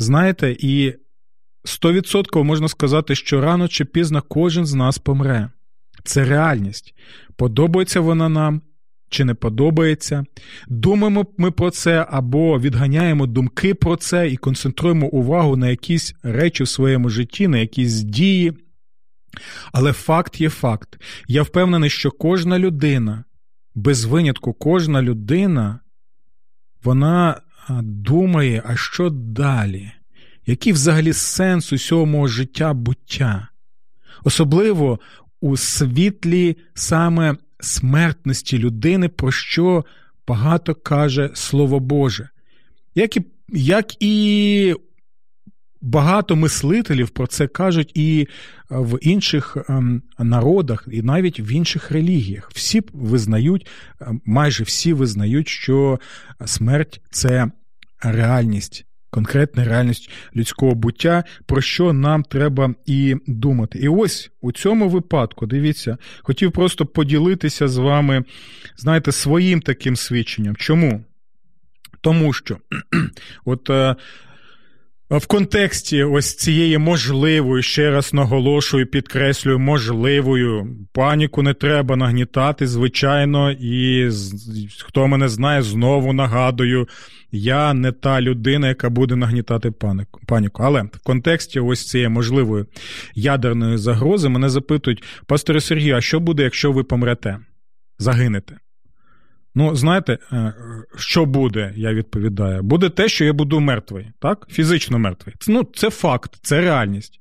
Знаєте, 0.02 0.56
і 0.58 0.94
100% 1.64 2.42
можна 2.42 2.68
сказати, 2.68 3.14
що 3.14 3.40
рано 3.40 3.68
чи 3.68 3.84
пізно 3.84 4.22
кожен 4.22 4.66
з 4.66 4.74
нас 4.74 4.98
помре. 4.98 5.50
Це 6.04 6.24
реальність. 6.24 6.94
Подобається 7.36 8.00
вона 8.00 8.28
нам 8.28 8.62
чи 9.08 9.24
не 9.24 9.34
подобається. 9.34 10.24
Думаємо 10.68 11.26
ми 11.38 11.50
про 11.50 11.70
це 11.70 12.06
або 12.10 12.58
відганяємо 12.58 13.26
думки 13.26 13.74
про 13.74 13.96
це 13.96 14.28
і 14.28 14.36
концентруємо 14.36 15.06
увагу 15.06 15.56
на 15.56 15.68
якісь 15.68 16.14
речі 16.22 16.64
в 16.64 16.68
своєму 16.68 17.08
житті, 17.08 17.48
на 17.48 17.58
якісь 17.58 18.00
дії. 18.00 18.52
Але 19.72 19.92
факт 19.92 20.40
є 20.40 20.50
факт. 20.50 21.02
Я 21.28 21.42
впевнений, 21.42 21.90
що 21.90 22.10
кожна 22.10 22.58
людина, 22.58 23.24
без 23.74 24.04
винятку, 24.04 24.52
кожна 24.52 25.02
людина, 25.02 25.80
вона 26.84 27.40
думає, 27.82 28.62
а 28.66 28.76
що 28.76 29.10
далі? 29.10 29.92
Який 30.46 30.72
взагалі 30.72 31.12
сенс 31.12 31.72
усього 31.72 32.06
мого 32.06 32.26
життя 32.26 32.74
буття? 32.74 33.48
Особливо 34.24 34.98
у 35.40 35.56
світлі 35.56 36.56
саме 36.74 37.36
смертності 37.60 38.58
людини, 38.58 39.08
про 39.08 39.32
що 39.32 39.84
багато 40.28 40.74
каже 40.74 41.30
Слово 41.34 41.80
Боже. 41.80 42.28
Як 42.94 43.16
і, 43.16 43.24
як 43.48 44.02
і 44.02 44.74
багато 45.82 46.36
мислителів 46.36 47.08
про 47.08 47.26
це 47.26 47.46
кажуть 47.46 47.92
і 47.94 48.28
в 48.70 48.98
інших 49.00 49.56
ем, 49.68 50.02
народах, 50.18 50.88
і 50.92 51.02
навіть 51.02 51.40
в 51.40 51.48
інших 51.52 51.90
релігіях. 51.90 52.50
Всі 52.54 52.82
визнають, 52.92 53.66
ем, 54.00 54.20
майже 54.24 54.64
всі 54.64 54.92
визнають, 54.92 55.48
що 55.48 56.00
смерть 56.44 57.00
це 57.10 57.50
реальність 58.02 58.86
конкретна 59.10 59.64
реальність 59.64 60.10
людського 60.36 60.74
буття, 60.74 61.24
про 61.46 61.60
що 61.60 61.92
нам 61.92 62.22
треба 62.22 62.74
і 62.86 63.16
думати. 63.26 63.78
І 63.78 63.88
ось 63.88 64.30
у 64.40 64.52
цьому 64.52 64.88
випадку, 64.88 65.46
дивіться, 65.46 65.96
хотів 66.22 66.52
просто 66.52 66.86
поділитися 66.86 67.68
з 67.68 67.76
вами, 67.76 68.24
знаєте, 68.76 69.12
своїм 69.12 69.60
таким 69.60 69.96
свідченням. 69.96 70.56
Чому? 70.56 71.04
Тому 72.00 72.32
що 72.32 72.58
от. 73.44 73.70
В 75.18 75.26
контексті 75.26 76.02
ось 76.02 76.34
цієї 76.34 76.78
можливої, 76.78 77.62
ще 77.62 77.90
раз 77.90 78.14
наголошую, 78.14 78.86
підкреслюю, 78.86 79.58
можливою 79.58 80.76
паніку 80.92 81.42
не 81.42 81.54
треба 81.54 81.96
нагнітати, 81.96 82.66
звичайно, 82.66 83.50
і 83.50 84.10
хто 84.78 85.08
мене 85.08 85.28
знає, 85.28 85.62
знову 85.62 86.12
нагадую, 86.12 86.88
я 87.32 87.74
не 87.74 87.92
та 87.92 88.20
людина, 88.20 88.68
яка 88.68 88.90
буде 88.90 89.16
нагнітати 89.16 89.70
паніку. 90.26 90.62
Але 90.62 90.82
в 90.82 91.02
контексті 91.04 91.60
ось 91.60 91.88
цієї 91.88 92.08
можливої 92.08 92.64
ядерної 93.14 93.78
загрози 93.78 94.28
мене 94.28 94.48
запитують, 94.48 95.02
пасторе 95.26 95.60
Сергію, 95.60 95.96
а 95.96 96.00
що 96.00 96.20
буде, 96.20 96.42
якщо 96.42 96.72
ви 96.72 96.84
помрете? 96.84 97.38
Загинете? 97.98 98.56
Ну, 99.54 99.74
знаєте, 99.74 100.18
е, 100.32 100.54
що 100.96 101.24
буде, 101.24 101.72
я 101.76 101.94
відповідаю. 101.94 102.62
Буде 102.62 102.88
те, 102.88 103.08
що 103.08 103.24
я 103.24 103.32
буду 103.32 103.60
мертвий, 103.60 104.06
так? 104.18 104.46
Фізично 104.50 104.98
мертвий. 104.98 105.34
Ну, 105.48 105.68
це 105.74 105.90
факт, 105.90 106.38
це 106.42 106.60
реальність. 106.60 107.20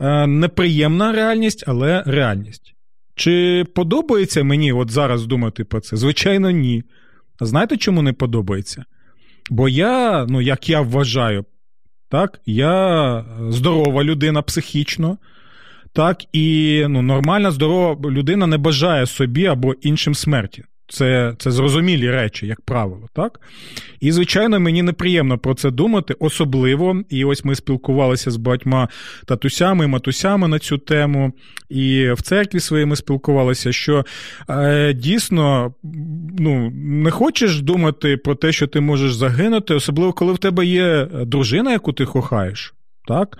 Е, 0.00 0.26
неприємна 0.26 1.12
реальність, 1.12 1.64
але 1.66 2.02
реальність. 2.06 2.74
Чи 3.14 3.64
подобається 3.74 4.44
мені 4.44 4.72
от 4.72 4.90
зараз 4.90 5.26
думати 5.26 5.64
про 5.64 5.80
це? 5.80 5.96
Звичайно, 5.96 6.50
ні. 6.50 6.82
А 7.40 7.46
знаєте, 7.46 7.76
чому 7.76 8.02
не 8.02 8.12
подобається? 8.12 8.84
Бо 9.50 9.68
я, 9.68 10.26
ну, 10.28 10.40
як 10.40 10.68
я 10.68 10.80
вважаю, 10.80 11.44
так, 12.08 12.40
я 12.46 13.24
здорова 13.48 14.04
людина 14.04 14.42
психічно, 14.42 15.18
так, 15.92 16.24
і 16.32 16.84
ну, 16.88 17.02
нормальна, 17.02 17.50
здорова 17.50 18.10
людина 18.10 18.46
не 18.46 18.58
бажає 18.58 19.06
собі 19.06 19.46
або 19.46 19.72
іншим 19.72 20.14
смерті. 20.14 20.64
Це 20.88 21.34
це 21.38 21.50
зрозумілі 21.50 22.10
речі, 22.10 22.46
як 22.46 22.60
правило, 22.60 23.08
так? 23.12 23.40
І, 24.00 24.12
звичайно, 24.12 24.60
мені 24.60 24.82
неприємно 24.82 25.38
про 25.38 25.54
це 25.54 25.70
думати, 25.70 26.14
особливо. 26.18 27.02
І 27.10 27.24
ось 27.24 27.44
ми 27.44 27.54
спілкувалися 27.54 28.30
з 28.30 28.36
багатьма 28.36 28.88
татусями 29.26 29.84
і 29.84 29.88
матусями 29.88 30.48
на 30.48 30.58
цю 30.58 30.78
тему, 30.78 31.32
і 31.68 32.10
в 32.12 32.22
церкві 32.22 32.60
своїми 32.60 32.96
спілкувалися, 32.96 33.72
що 33.72 34.04
е, 34.50 34.92
дійсно 34.92 35.74
ну, 36.38 36.70
не 36.74 37.10
хочеш 37.10 37.60
думати 37.60 38.16
про 38.16 38.34
те, 38.34 38.52
що 38.52 38.66
ти 38.66 38.80
можеш 38.80 39.14
загинути, 39.14 39.74
особливо 39.74 40.12
коли 40.12 40.32
в 40.32 40.38
тебе 40.38 40.66
є 40.66 41.08
дружина, 41.26 41.72
яку 41.72 41.92
ти 41.92 42.04
кохаєш 42.04 42.74
так? 43.08 43.38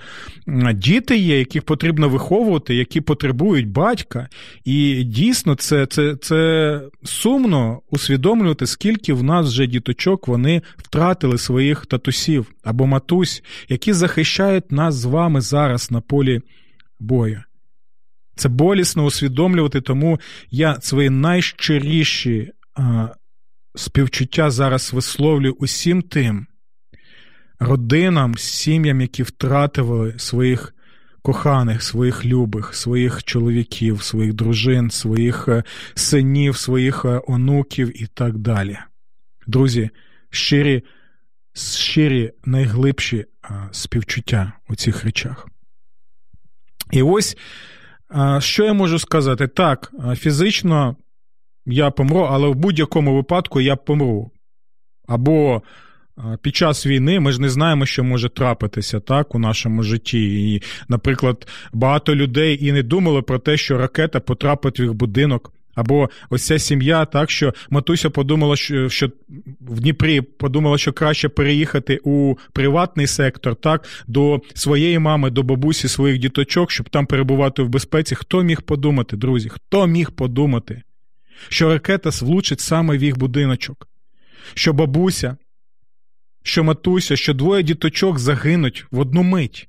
Діти 0.75 1.17
є, 1.17 1.39
яких 1.39 1.63
потрібно 1.63 2.09
виховувати, 2.09 2.75
які 2.75 3.01
потребують 3.01 3.69
батька. 3.69 4.29
І 4.65 5.05
дійсно 5.05 5.55
це 5.55 5.87
це, 5.87 6.17
це 6.17 6.83
сумно 7.05 7.81
усвідомлювати, 7.91 8.67
скільки 8.67 9.13
в 9.13 9.23
нас 9.23 9.47
вже 9.47 9.67
діточок 9.67 10.29
вони 10.29 10.63
втратили 10.77 11.39
своїх 11.39 11.87
татусів 11.87 12.47
або 12.65 12.87
матусь, 12.87 13.43
які 13.69 13.93
захищають 13.93 14.73
нас 14.73 14.95
з 14.95 15.05
вами 15.05 15.41
зараз 15.41 15.91
на 15.91 16.01
полі 16.01 16.41
бою. 17.01 17.43
Це 18.37 18.49
болісно 18.49 19.05
усвідомлювати, 19.05 19.81
тому 19.81 20.21
я 20.51 20.81
свої 20.81 21.11
найщиріші 21.11 22.51
співчуття 23.75 24.51
зараз 24.51 24.93
висловлюю 24.93 25.57
усім 25.59 26.03
тим 26.03 26.48
родинам, 27.59 28.35
сім'ям, 28.39 29.01
які 29.01 29.23
втратили 29.23 30.15
своїх 30.19 30.75
коханих, 31.23 31.83
своїх 31.83 32.25
любих, 32.25 32.75
своїх 32.75 33.25
чоловіків, 33.25 34.03
своїх 34.03 34.35
дружин, 34.35 34.91
своїх 34.91 35.49
е, 35.49 35.63
синів, 35.95 36.57
своїх 36.57 37.05
е, 37.05 37.21
онуків 37.27 38.03
і 38.03 38.07
так 38.07 38.39
далі. 38.39 38.79
Друзі, 39.47 39.91
щирі, 40.31 40.83
щирі 41.55 42.33
найглибші 42.45 43.17
е, 43.17 43.69
співчуття 43.71 44.53
у 44.69 44.75
цих 44.75 45.05
речах. 45.05 45.47
І 46.91 47.03
ось 47.03 47.37
що 48.39 48.65
я 48.65 48.73
можу 48.73 48.99
сказати? 48.99 49.49
Так, 49.49 49.93
фізично 50.17 50.97
я 51.67 51.91
помру, 51.91 52.21
але 52.21 52.49
в 52.49 52.55
будь-якому 52.55 53.15
випадку 53.15 53.61
я 53.61 53.77
помру. 53.77 54.31
Або 55.09 55.63
під 56.43 56.57
час 56.57 56.87
війни 56.87 57.21
ми 57.21 57.33
ж 57.33 57.41
не 57.41 57.49
знаємо, 57.49 57.87
що 57.87 58.05
може 58.05 58.29
трапитися 58.29 59.01
так 59.01 59.35
у 59.35 59.39
нашому 59.39 59.83
житті. 59.83 60.53
І, 60.55 60.63
наприклад, 60.89 61.49
багато 61.73 62.15
людей 62.15 62.67
і 62.67 62.73
не 62.73 62.83
думали 62.83 63.23
про 63.23 63.39
те, 63.39 63.57
що 63.57 63.79
ракета 63.79 64.21
потрапить 64.21 64.81
в 64.81 64.83
їх 64.83 64.95
будинок. 64.95 65.53
Або 65.79 66.11
ось 66.31 66.47
ця 66.47 66.59
сім'я, 66.59 67.05
так 67.05 67.31
що 67.31 67.55
матуся 67.71 68.11
подумала, 68.11 68.57
що 68.57 68.89
що 68.89 69.11
в 69.61 69.81
Дніпрі 69.81 70.21
подумала, 70.21 70.79
що 70.79 70.93
краще 70.93 71.29
переїхати 71.29 72.01
у 72.05 72.35
приватний 72.53 73.07
сектор, 73.07 73.57
так, 73.57 73.87
до 74.07 74.41
своєї 74.55 74.99
мами, 74.99 75.31
до 75.31 75.43
бабусі 75.43 75.89
своїх 75.89 76.19
діточок, 76.19 76.71
щоб 76.71 76.89
там 76.89 77.07
перебувати 77.07 77.63
в 77.63 77.69
безпеці. 77.69 78.15
Хто 78.15 78.43
міг 78.43 78.63
подумати, 78.63 79.17
друзі? 79.17 79.49
Хто 79.49 79.87
міг 79.87 80.11
подумати, 80.11 80.83
що 81.49 81.69
ракета 81.69 82.11
влучить 82.21 82.61
саме 82.61 82.99
в 82.99 83.03
їх 83.03 83.19
будиночок? 83.19 83.89
Що 84.55 84.73
бабуся 84.73 85.37
що 86.49 86.65
матуся, 86.65 87.17
що 87.17 87.35
двоє 87.35 87.63
діточок 87.63 88.19
загинуть 88.19 88.87
в 88.91 88.99
одну 88.99 89.23
мить. 89.23 89.69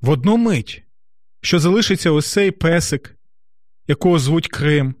В 0.00 0.10
одну 0.10 0.36
мить, 0.36 0.82
що 1.40 1.58
залишиться 1.58 2.10
ось 2.10 2.38
песик, 2.60 3.16
якого 3.88 4.18
звуть 4.18 4.48
Крим, 4.48 4.94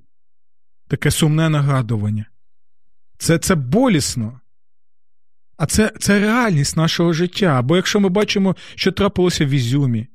таке 0.88 1.10
сумне 1.10 1.48
нагадування. 1.48 2.26
Це 3.18 3.38
це 3.38 3.54
болісно. 3.54 4.40
А 5.56 5.66
це 5.66 5.92
це 5.98 6.20
реальність 6.20 6.76
нашого 6.76 7.12
життя. 7.12 7.62
Бо 7.62 7.76
якщо 7.76 8.00
ми 8.00 8.08
бачимо, 8.08 8.56
що 8.74 8.92
трапилося 8.92 9.44
в 9.44 9.48
Ізюмі, 9.48 10.06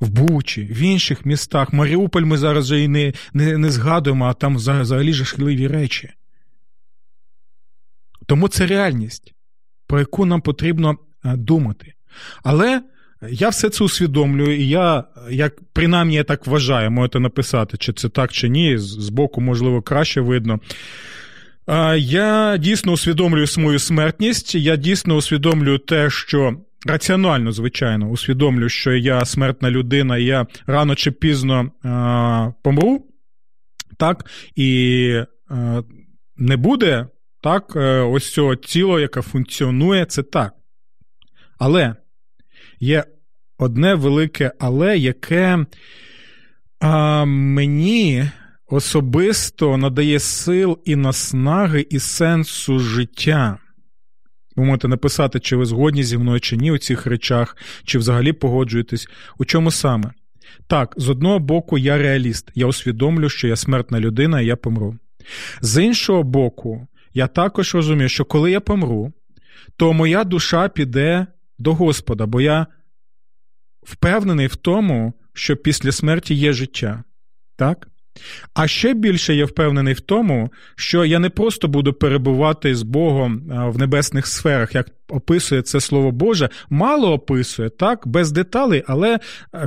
в 0.00 0.08
Бучі, 0.08 0.64
в 0.64 0.78
інших 0.78 1.26
містах, 1.26 1.72
Маріуполь 1.72 2.22
ми 2.22 2.38
зараз 2.38 2.72
і 2.72 2.88
не 2.88 3.12
не, 3.32 3.58
не 3.58 3.70
згадуємо, 3.70 4.24
а 4.24 4.34
там 4.34 4.56
взагалі 4.56 5.12
жахливі 5.12 5.68
речі. 5.68 6.12
Тому 8.26 8.48
це 8.48 8.66
реальність, 8.66 9.34
про 9.86 9.98
яку 9.98 10.26
нам 10.26 10.40
потрібно 10.40 10.96
е, 11.24 11.36
думати. 11.36 11.92
Але 12.42 12.82
я 13.30 13.48
все 13.48 13.70
це 13.70 13.84
усвідомлюю, 13.84 14.60
і 14.60 14.68
я, 14.68 15.04
як 15.30 15.54
принаймні 15.72 16.14
я 16.14 16.24
так 16.24 16.46
вважаю, 16.46 16.90
можете 16.90 17.20
написати, 17.20 17.76
чи 17.76 17.92
це 17.92 18.08
так, 18.08 18.32
чи 18.32 18.48
ні, 18.48 18.78
з 18.78 19.08
боку, 19.08 19.40
можливо, 19.40 19.82
краще 19.82 20.20
видно. 20.20 20.60
Я 21.96 22.56
дійсно 22.56 22.92
усвідомлюю 22.92 23.46
свою 23.46 23.78
смертність, 23.78 24.54
я 24.54 24.76
дійсно 24.76 25.16
усвідомлюю 25.16 25.78
те, 25.78 26.10
що 26.10 26.56
раціонально, 26.86 27.52
звичайно, 27.52 28.08
усвідомлю, 28.08 28.68
що 28.68 28.92
я 28.92 29.24
смертна 29.24 29.70
людина, 29.70 30.18
і 30.18 30.24
я 30.24 30.46
рано 30.66 30.94
чи 30.94 31.10
пізно 31.10 31.70
помру, 32.62 33.06
так, 33.98 34.30
і 34.56 35.20
не 36.36 36.56
буде 36.56 37.06
так, 37.44 37.72
е, 37.76 38.00
ось 38.00 38.32
цього 38.32 38.56
тіла, 38.56 39.00
яке 39.00 39.22
функціонує, 39.22 40.04
це 40.04 40.22
так. 40.22 40.52
Але 41.58 41.96
є 42.80 43.04
одне 43.58 43.94
велике 43.94 44.52
але, 44.58 44.98
яке 44.98 45.66
а, 46.80 47.24
мені 47.24 48.30
особисто 48.66 49.76
надає 49.76 50.18
сил 50.18 50.78
і 50.84 50.96
наснаги, 50.96 51.86
і 51.90 51.98
сенсу 51.98 52.78
життя. 52.78 53.58
Ви 54.56 54.64
можете 54.64 54.88
написати, 54.88 55.40
чи 55.40 55.56
ви 55.56 55.66
згодні 55.66 56.04
зі 56.04 56.18
мною 56.18 56.40
чи 56.40 56.56
ні 56.56 56.72
у 56.72 56.78
цих 56.78 57.06
речах, 57.06 57.56
чи 57.84 57.98
взагалі 57.98 58.32
погоджуєтесь. 58.32 59.08
У 59.38 59.44
чому 59.44 59.70
саме? 59.70 60.10
Так, 60.66 60.94
з 60.96 61.08
одного 61.08 61.38
боку, 61.38 61.78
я 61.78 61.98
реаліст, 61.98 62.50
я 62.54 62.66
усвідомлю, 62.66 63.28
що 63.28 63.48
я 63.48 63.56
смертна 63.56 64.00
людина 64.00 64.40
і 64.40 64.46
я 64.46 64.56
помру. 64.56 64.98
З 65.60 65.84
іншого 65.84 66.22
боку, 66.22 66.86
я 67.14 67.26
також 67.26 67.74
розумію, 67.74 68.08
що 68.08 68.24
коли 68.24 68.50
я 68.50 68.60
помру, 68.60 69.12
то 69.76 69.92
моя 69.92 70.24
душа 70.24 70.68
піде 70.68 71.26
до 71.58 71.74
Господа, 71.74 72.26
бо 72.26 72.40
я 72.40 72.66
впевнений 73.82 74.46
в 74.46 74.56
тому, 74.56 75.12
що 75.32 75.56
після 75.56 75.92
смерті 75.92 76.34
є 76.34 76.52
життя. 76.52 77.04
Так? 77.56 77.88
А 78.54 78.68
ще 78.68 78.94
більше 78.94 79.34
я 79.34 79.44
впевнений 79.44 79.94
в 79.94 80.00
тому, 80.00 80.52
що 80.76 81.04
я 81.04 81.18
не 81.18 81.30
просто 81.30 81.68
буду 81.68 81.92
перебувати 81.92 82.74
з 82.74 82.82
Богом 82.82 83.42
в 83.48 83.78
небесних 83.78 84.26
сферах, 84.26 84.74
як 84.74 84.90
описує 85.08 85.62
це 85.62 85.80
Слово 85.80 86.10
Боже, 86.10 86.48
мало 86.70 87.12
описує, 87.12 87.68
так, 87.68 88.06
без 88.06 88.32
деталей, 88.32 88.84
але 88.86 89.18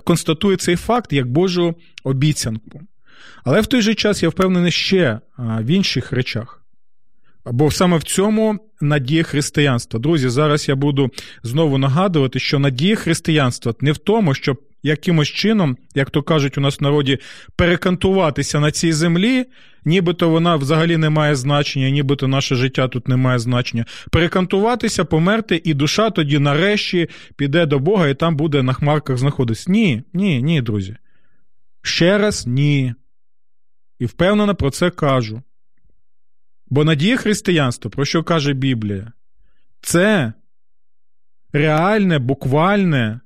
констатує 0.03 0.57
цей 0.57 0.75
факт 0.75 1.13
як 1.13 1.31
Божу 1.31 1.75
обіцянку. 2.03 2.81
Але 3.43 3.61
в 3.61 3.67
той 3.67 3.81
же 3.81 3.95
час 3.95 4.23
я 4.23 4.29
впевнений 4.29 4.71
ще 4.71 5.19
в 5.37 5.65
інших 5.65 6.11
речах. 6.11 6.66
Бо 7.51 7.71
саме 7.71 7.97
в 7.97 8.03
цьому 8.03 8.59
надія 8.81 9.23
християнства. 9.23 9.99
Друзі, 9.99 10.29
зараз 10.29 10.69
я 10.69 10.75
буду 10.75 11.09
знову 11.43 11.77
нагадувати, 11.77 12.39
що 12.39 12.59
надія 12.59 12.95
християнства 12.95 13.73
не 13.81 13.91
в 13.91 13.97
тому, 13.97 14.33
щоб 14.33 14.61
якимось 14.83 15.27
чином, 15.27 15.77
як 15.95 16.09
то 16.09 16.23
кажуть 16.23 16.57
у 16.57 16.61
нас 16.61 16.79
в 16.79 16.83
народі, 16.83 17.17
перекантуватися 17.55 18.59
на 18.59 18.71
цій 18.71 18.91
землі, 18.91 19.45
нібито 19.85 20.29
вона 20.29 20.55
взагалі 20.55 20.97
не 20.97 21.09
має 21.09 21.35
значення, 21.35 21.89
нібито 21.89 22.27
наше 22.27 22.55
життя 22.55 22.87
тут 22.87 23.07
не 23.07 23.15
має 23.15 23.39
значення. 23.39 23.85
Перекантуватися, 24.11 25.05
померти, 25.05 25.61
і 25.63 25.73
душа 25.73 26.09
тоді 26.09 26.39
нарешті 26.39 27.09
піде 27.35 27.65
до 27.65 27.79
Бога 27.79 28.07
і 28.07 28.13
там 28.13 28.35
буде 28.35 28.63
на 28.63 28.73
хмарках 28.73 29.17
знаходитись. 29.17 29.67
Ні, 29.67 30.03
ні, 30.13 30.41
ні, 30.41 30.61
друзі. 30.61 30.95
Ще 31.81 32.17
раз 32.17 32.47
ні. 32.47 32.93
І 33.99 34.05
впевнено 34.05 34.55
про 34.55 34.69
це 34.69 34.89
кажу. 34.89 35.41
Бо 36.69 36.83
надія 36.83 37.17
християнства, 37.17 37.91
про 37.91 38.05
що 38.05 38.23
каже 38.23 38.53
Біблія, 38.53 39.13
це 39.81 40.33
реальне, 41.53 42.19
буквальне, 42.19 43.19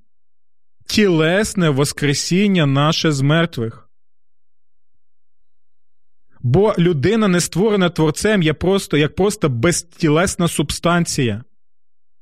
тілесне 0.86 1.70
Воскресіння 1.70 2.66
наше 2.66 3.12
з 3.12 3.22
мертвих. 3.22 3.90
Бо 6.40 6.76
людина 6.78 7.28
не 7.28 7.40
створена 7.40 7.90
творцем 7.90 8.44
є 8.44 8.54
просто, 8.54 8.98
як 8.98 9.16
просто 9.16 9.50
безтілесна 9.50 10.48
субстанція. 10.48 11.44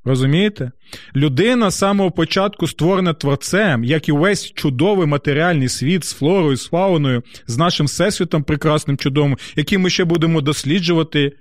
Розумієте? 0.03 0.71
Людина 1.15 1.69
з 1.69 1.77
самого 1.77 2.11
початку 2.11 2.67
створена 2.67 3.13
творцем, 3.13 3.83
як 3.83 4.09
і 4.09 4.11
весь 4.11 4.51
чудовий 4.53 5.07
матеріальний 5.07 5.69
світ 5.69 6.05
з 6.05 6.13
флорою, 6.13 6.55
з 6.55 6.67
фауною, 6.67 7.23
з 7.47 7.57
нашим 7.57 7.85
всесвітом 7.85 8.43
прекрасним 8.43 8.97
чудовим, 8.97 9.37
який 9.55 9.77
ми 9.77 9.89
ще 9.89 10.03
будемо 10.03 10.41
досліджувати. 10.41 11.31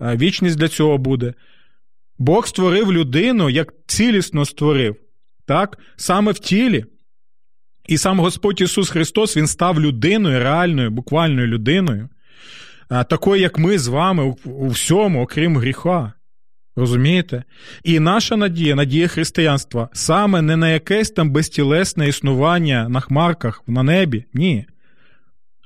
Вічність 0.00 0.58
для 0.58 0.68
цього 0.68 0.98
буде. 0.98 1.34
Бог 2.18 2.46
створив 2.46 2.92
людину, 2.92 3.50
як 3.50 3.74
цілісно 3.86 4.44
створив, 4.44 4.96
так? 5.46 5.78
саме 5.96 6.32
в 6.32 6.38
тілі. 6.38 6.84
І 7.88 7.98
сам 7.98 8.20
Господь 8.20 8.60
Ісус 8.60 8.90
Христос 8.90 9.36
Він 9.36 9.46
став 9.46 9.80
людиною, 9.80 10.38
реальною, 10.38 10.90
буквальною 10.90 11.46
людиною, 11.46 12.08
такою, 12.88 13.42
як 13.42 13.58
ми 13.58 13.78
з 13.78 13.88
вами 13.88 14.34
у 14.44 14.68
всьому, 14.68 15.22
окрім 15.22 15.56
гріха. 15.56 16.12
Розумієте? 16.76 17.44
І 17.84 18.00
наша 18.00 18.36
надія, 18.36 18.74
надія 18.74 19.08
християнства, 19.08 19.88
саме 19.92 20.42
не 20.42 20.56
на 20.56 20.70
якесь 20.70 21.10
там 21.10 21.30
безтілесне 21.30 22.08
існування 22.08 22.88
на 22.88 23.00
хмарках 23.00 23.62
на 23.66 23.82
небі, 23.82 24.24
ні. 24.34 24.66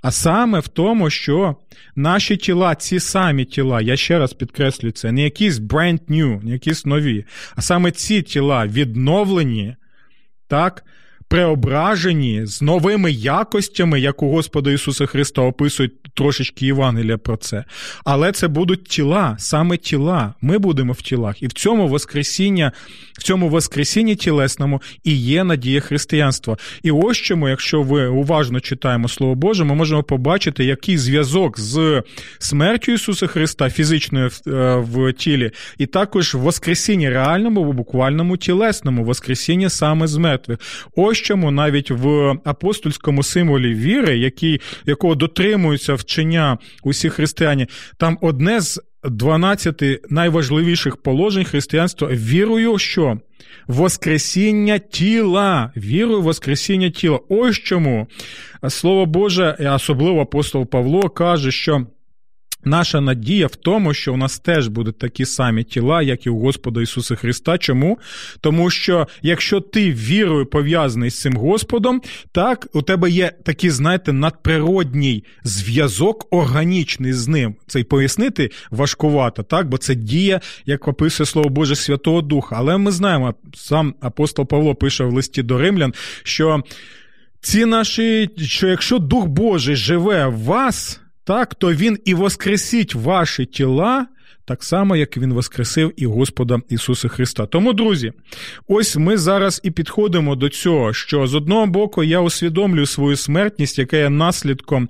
А 0.03 0.11
саме 0.11 0.61
в 0.61 0.69
тому, 0.69 1.11
що 1.11 1.57
наші 1.97 2.37
тіла, 2.37 2.75
ці 2.75 3.01
самі 3.01 3.45
тіла, 3.45 3.81
я 3.81 3.97
ще 3.97 4.19
раз 4.19 4.33
підкреслюю 4.33 4.93
це, 4.93 5.13
не 5.13 5.23
якісь 5.23 5.55
brand 5.55 6.01
new, 6.09 6.45
не 6.45 6.53
якісь 6.53 6.87
нові, 6.87 7.25
а 7.57 7.63
саме 7.63 7.91
ці 7.91 8.23
тіла 8.23 8.67
відновлені, 8.67 9.77
так, 10.49 10.85
преображені 11.29 12.47
з 12.47 12.63
новими 12.63 13.13
якостями, 13.13 14.01
як 14.01 14.23
у 14.23 14.31
Господа 14.31 14.71
Ісуса 14.71 15.07
Христа 15.07 15.43
описують 15.43 15.93
трошечки 16.15 16.67
Євангелія 16.67 17.19
про 17.19 17.37
це. 17.37 17.65
Але 18.05 18.33
це 18.33 18.49
будуть 18.49 18.85
тіла, 18.85 19.37
саме 19.39 19.77
тіла. 19.77 20.35
Ми 20.41 20.59
будемо 20.59 20.93
в 20.93 21.03
тілах. 21.03 21.43
І 21.43 21.47
в 21.47 21.53
цьому 21.53 21.89
Воскресіння, 21.89 22.73
в 23.19 23.23
цьому 23.23 23.49
Воскресінні 23.49 24.17
тілесному 24.17 24.83
і 25.05 25.17
є 25.17 25.45
надія 25.45 25.81
християнства. 25.81 26.57
І 26.83 26.91
ось 26.91 27.17
чому, 27.17 27.49
якщо 27.49 27.83
ви 27.83 28.07
уважно 28.07 28.61
читаємо 28.61 29.09
Слово 29.09 29.35
Боже, 29.35 29.65
ми 29.65 29.75
можемо 29.75 30.03
побачити, 30.03 30.65
який 30.65 30.99
зв'язок 30.99 31.61
з 31.61 32.03
смертю 32.39 32.93
Ісуса 32.93 33.27
Христа, 33.27 33.71
фізичною 33.71 34.29
в, 34.29 34.51
е, 34.51 34.77
в 34.77 35.13
тілі, 35.13 35.51
і 35.79 35.87
також 35.87 36.35
Воскресіння 36.35 37.11
реальному, 37.11 37.73
буквальному 37.73 38.37
тілесному, 38.37 39.05
Воскресіння 39.05 39.71
саме 39.71 40.07
з 40.07 40.17
мертвих. 40.17 40.59
Ось 40.97 41.14
чому 41.19 41.51
навіть 41.51 41.91
в 41.91 42.35
апостольському 42.45 43.23
символі 43.23 43.75
віри, 43.75 44.19
який, 44.19 44.61
якого 44.87 45.15
дотримуються 45.15 45.95
вчення 45.95 46.59
усі 46.83 47.09
християни, 47.09 47.67
там 47.97 48.19
одне 48.21 48.61
з 48.61 48.81
12 49.05 49.83
найважливіших 50.11 50.97
положень 50.97 51.45
християнства. 51.45 52.09
Вірую, 52.09 52.79
що 52.79 53.19
Воскресіння 53.67 54.79
тіла, 54.79 55.73
вірую 55.77 56.21
в 56.21 56.23
Воскресіння 56.23 56.91
тіла. 56.91 57.21
Ось 57.29 57.57
чому 57.57 58.07
Слово 58.69 59.07
Боже, 59.07 59.57
особливо 59.75 60.21
апостол 60.21 60.67
Павло 60.67 61.09
каже, 61.09 61.51
що 61.51 61.87
Наша 62.65 63.01
надія 63.01 63.47
в 63.47 63.57
тому, 63.57 63.95
що 63.95 64.15
у 64.15 64.17
нас 64.17 64.39
теж 64.39 64.69
будуть 64.69 64.99
такі 64.99 65.25
самі 65.25 65.65
тіла, 65.65 66.03
як 66.03 66.27
і 66.27 66.31
у 66.31 66.39
Господа 66.39 66.83
Ісуса 66.83 67.15
Христа. 67.15 67.59
Чому? 67.59 67.99
Тому 68.41 68.71
що 68.71 69.09
якщо 69.23 69.61
ти 69.61 69.93
вірою 69.93 70.47
пов'язаний 70.47 71.11
з 71.11 71.21
цим 71.21 71.37
Господом, 71.37 72.03
так 72.33 72.67
у 72.73 72.83
тебе 72.83 73.11
є 73.11 73.33
такий, 73.45 73.71
знаєте, 73.71 74.13
надприродній 74.13 75.25
зв'язок 75.45 76.27
органічний 76.31 77.13
з 77.13 77.29
ним. 77.29 77.55
Це 77.67 77.81
й 77.81 77.85
пояснити 77.85 78.51
важкувато, 78.71 79.43
так? 79.43 79.69
Бо 79.69 79.79
це 79.79 79.95
дія, 79.95 80.41
як 80.67 80.89
описує 80.89 81.27
Слово 81.27 81.49
Боже 81.49 81.77
Святого 81.77 82.23
Духа. 82.23 82.57
Але 82.59 82.79
ми 82.79 82.91
знаємо, 82.91 83.35
сам 83.55 83.95
апостол 84.01 84.47
Павло 84.47 84.75
пише 84.75 85.05
в 85.05 85.13
листі 85.13 85.43
до 85.43 85.59
римлян, 85.59 85.95
що 86.23 86.63
ці 87.41 87.65
наші, 87.65 88.31
що 88.39 88.69
якщо 88.69 88.99
Дух 88.99 89.27
Божий 89.27 89.77
живе 89.77 90.27
в 90.27 90.39
вас 90.39 91.01
так, 91.25 91.55
то 91.55 91.73
Він 91.73 91.99
і 92.05 92.15
воскресить 92.15 92.95
ваші 92.95 93.45
тіла. 93.45 94.07
Так 94.47 94.65
само, 94.65 94.97
як 94.97 95.17
він 95.17 95.33
воскресив 95.33 95.93
і 95.97 96.07
Господа 96.07 96.61
Ісуса 96.69 97.09
Христа. 97.09 97.47
Тому, 97.47 97.73
друзі, 97.73 98.13
ось 98.69 98.97
ми 98.97 99.19
зараз 99.19 99.61
і 99.65 99.71
підходимо 99.71 100.37
до 100.37 100.49
цього, 100.49 100.93
що 100.93 101.27
з 101.27 101.35
одного 101.35 101.67
боку 101.67 102.05
я 102.05 102.21
усвідомлюю 102.21 102.87
свою 102.87 103.17
смертність, 103.17 103.79
яка 103.79 103.97
є 103.97 104.11
наслідком 104.11 104.89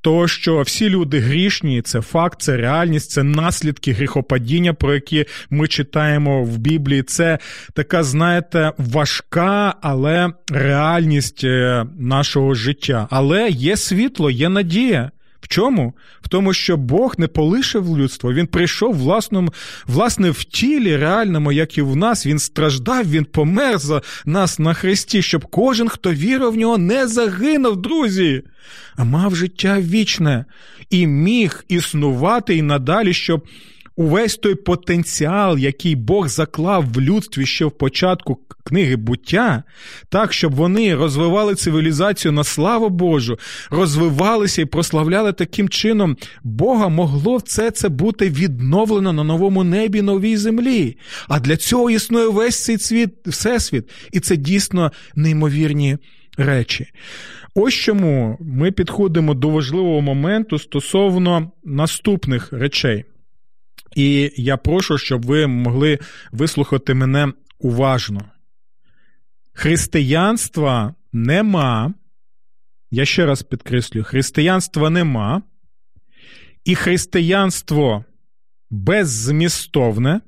того, 0.00 0.28
що 0.28 0.60
всі 0.60 0.88
люди 0.88 1.18
грішні, 1.18 1.82
це 1.82 2.00
факт, 2.00 2.42
це 2.42 2.56
реальність, 2.56 3.10
це 3.10 3.22
наслідки 3.22 3.92
гріхопадіння, 3.92 4.74
про 4.74 4.94
які 4.94 5.24
ми 5.50 5.68
читаємо 5.68 6.44
в 6.44 6.58
Біблії. 6.58 7.02
Це 7.02 7.38
така, 7.74 8.02
знаєте, 8.02 8.72
важка, 8.78 9.74
але 9.80 10.32
реальність 10.52 11.44
е, 11.44 11.86
нашого 11.98 12.54
життя. 12.54 13.08
Але 13.10 13.48
є 13.48 13.76
світло, 13.76 14.30
є 14.30 14.48
надія. 14.48 15.10
В 15.46 15.48
чому? 15.48 15.94
В 16.22 16.28
тому, 16.28 16.52
що 16.52 16.76
Бог 16.76 17.14
не 17.18 17.28
полишив 17.28 17.98
людство, 17.98 18.32
Він 18.32 18.46
прийшов 18.46 18.94
власному, 18.94 19.52
власне 19.86 20.30
в 20.30 20.44
тілі, 20.44 20.96
реальному, 20.96 21.52
як 21.52 21.78
і 21.78 21.82
в 21.82 21.96
нас. 21.96 22.26
Він 22.26 22.38
страждав, 22.38 23.10
Він 23.10 23.24
помер 23.24 23.78
за 23.78 24.02
нас 24.24 24.58
на 24.58 24.74
Христі, 24.74 25.22
щоб 25.22 25.44
кожен, 25.44 25.88
хто 25.88 26.12
вірив 26.12 26.52
в 26.52 26.56
нього, 26.56 26.78
не 26.78 27.06
загинув, 27.06 27.76
друзі, 27.76 28.42
а 28.96 29.04
мав 29.04 29.36
життя 29.36 29.80
вічне 29.80 30.44
і 30.90 31.06
міг 31.06 31.64
існувати 31.68 32.56
і 32.56 32.62
надалі, 32.62 33.14
щоб 33.14 33.46
увесь 33.96 34.36
той 34.36 34.54
потенціал, 34.54 35.58
який 35.58 35.96
Бог 35.96 36.28
заклав 36.28 36.92
в 36.92 37.00
людстві 37.00 37.46
ще 37.46 37.64
в 37.64 37.70
початку 37.70 38.38
книги 38.64 38.96
буття, 38.96 39.62
так, 40.08 40.32
щоб 40.32 40.54
вони 40.54 40.94
розвивали 40.94 41.54
цивілізацію 41.54 42.32
на 42.32 42.44
славу 42.44 42.88
Божу, 42.88 43.38
розвивалися 43.70 44.62
і 44.62 44.64
прославляли 44.64 45.32
таким 45.32 45.68
чином 45.68 46.16
Бога, 46.42 46.88
могло 46.88 47.36
все 47.36 47.70
це 47.70 47.88
бути 47.88 48.30
відновлено 48.30 49.12
на 49.12 49.24
новому 49.24 49.64
небі, 49.64 50.02
новій 50.02 50.36
землі. 50.36 50.96
А 51.28 51.40
для 51.40 51.56
цього 51.56 51.90
існує 51.90 52.28
весь 52.28 52.64
цей 52.64 52.78
світ, 52.78 53.10
всесвіт. 53.26 53.90
І 54.12 54.20
це 54.20 54.36
дійсно 54.36 54.92
неймовірні 55.14 55.98
речі. 56.38 56.86
Ось 57.54 57.74
чому 57.74 58.38
ми 58.40 58.72
підходимо 58.72 59.34
до 59.34 59.48
важливого 59.48 60.00
моменту 60.00 60.58
стосовно 60.58 61.50
наступних 61.64 62.52
речей. 62.52 63.04
І 63.96 64.32
я 64.36 64.56
прошу, 64.56 64.98
щоб 64.98 65.26
ви 65.26 65.46
могли 65.46 65.98
вислухати 66.32 66.94
мене 66.94 67.32
уважно. 67.58 68.20
Християнства 69.52 70.94
нема. 71.12 71.94
Я 72.90 73.04
ще 73.04 73.26
раз 73.26 73.42
підкреслюю: 73.42 74.04
християнства 74.04 74.90
нема, 74.90 75.42
і 76.64 76.74
християнство 76.74 78.04
беззмістовне, 78.70 80.20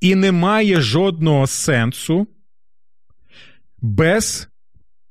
і 0.00 0.14
не 0.14 0.32
має 0.32 0.80
жодного 0.80 1.46
сенсу 1.46 2.26
без 3.78 4.48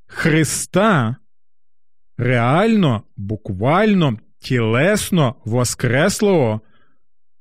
Христа 0.05 1.15
реально, 2.17 3.03
буквально, 3.17 4.19
тілесно 4.39 5.35
воскреслого 5.45 6.61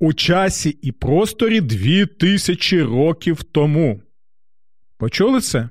у 0.03 0.13
часі 0.13 0.71
і 0.71 0.93
просторі 0.93 1.61
дві 1.61 2.07
тисячі 2.07 2.83
років 2.83 3.43
тому. 3.43 4.03
Почули 4.99 5.41
це? 5.41 5.69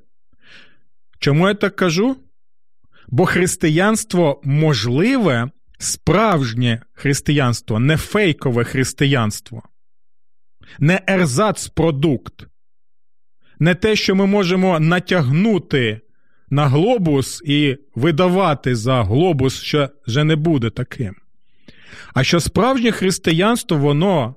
Чому 1.19 1.47
я 1.47 1.53
так 1.53 1.75
кажу? 1.75 2.17
Бо 3.07 3.25
християнство 3.25 4.41
можливе, 4.43 5.49
справжнє 5.77 6.81
християнство, 6.93 7.79
не 7.79 7.97
фейкове 7.97 8.63
християнство, 8.63 9.63
не 10.79 11.01
ерзац-продукт, 11.07 12.47
не 13.59 13.75
те, 13.75 13.95
що 13.95 14.15
ми 14.15 14.25
можемо 14.25 14.79
натягнути 14.79 16.01
на 16.49 16.67
глобус 16.67 17.41
і 17.45 17.77
видавати 17.95 18.75
за 18.75 19.03
глобус, 19.03 19.61
що 19.61 19.89
вже 20.07 20.23
не 20.23 20.35
буде 20.35 20.69
таким. 20.69 21.20
А 22.13 22.23
що 22.23 22.39
справжнє 22.39 22.91
християнство, 22.91 23.77
воно 23.77 24.35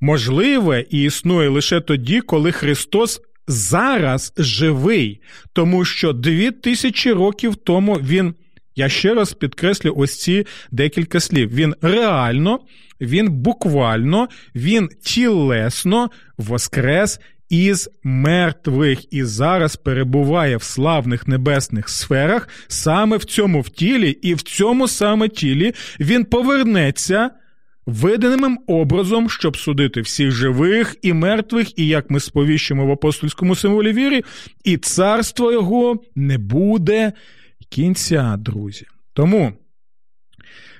можливе 0.00 0.84
і 0.90 1.02
існує 1.02 1.48
лише 1.48 1.80
тоді, 1.80 2.20
коли 2.20 2.52
Христос 2.52 3.20
зараз 3.48 4.32
живий, 4.38 5.20
тому 5.52 5.84
що 5.84 6.12
дві 6.12 6.50
тисячі 6.50 7.12
років 7.12 7.56
тому 7.56 7.94
Він, 7.94 8.34
я 8.76 8.88
ще 8.88 9.14
раз 9.14 9.32
підкреслю 9.32 9.94
ось 9.96 10.20
ці 10.20 10.46
декілька 10.70 11.20
слів. 11.20 11.54
Він 11.54 11.74
реально, 11.82 12.60
він 13.00 13.30
буквально, 13.30 14.28
він 14.54 14.88
тілесно 15.02 16.10
воскрес 16.38 17.20
із 17.48 17.90
мертвих 18.02 19.12
і 19.12 19.24
зараз 19.24 19.76
перебуває 19.76 20.56
в 20.56 20.62
славних 20.62 21.28
небесних 21.28 21.88
сферах, 21.88 22.48
саме 22.68 23.16
в 23.16 23.24
цьому 23.24 23.60
в 23.60 23.68
тілі, 23.68 24.10
і 24.10 24.34
в 24.34 24.42
цьому 24.42 24.88
саме 24.88 25.28
тілі 25.28 25.74
він 26.00 26.24
повернеться 26.24 27.30
виданим 27.86 28.58
образом, 28.66 29.30
щоб 29.30 29.56
судити 29.56 30.00
всіх 30.00 30.30
живих 30.30 30.96
і 31.02 31.12
мертвих, 31.12 31.78
і 31.78 31.86
як 31.86 32.10
ми 32.10 32.20
сповіщимо 32.20 32.86
в 32.86 32.90
апостольському 32.90 33.54
символі 33.54 33.92
віри, 33.92 34.22
і 34.64 34.76
царство 34.76 35.52
його 35.52 36.02
не 36.14 36.38
буде 36.38 37.12
кінця, 37.68 38.36
друзі. 38.38 38.86
Тому 39.12 39.52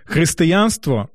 християнство, 0.05 1.09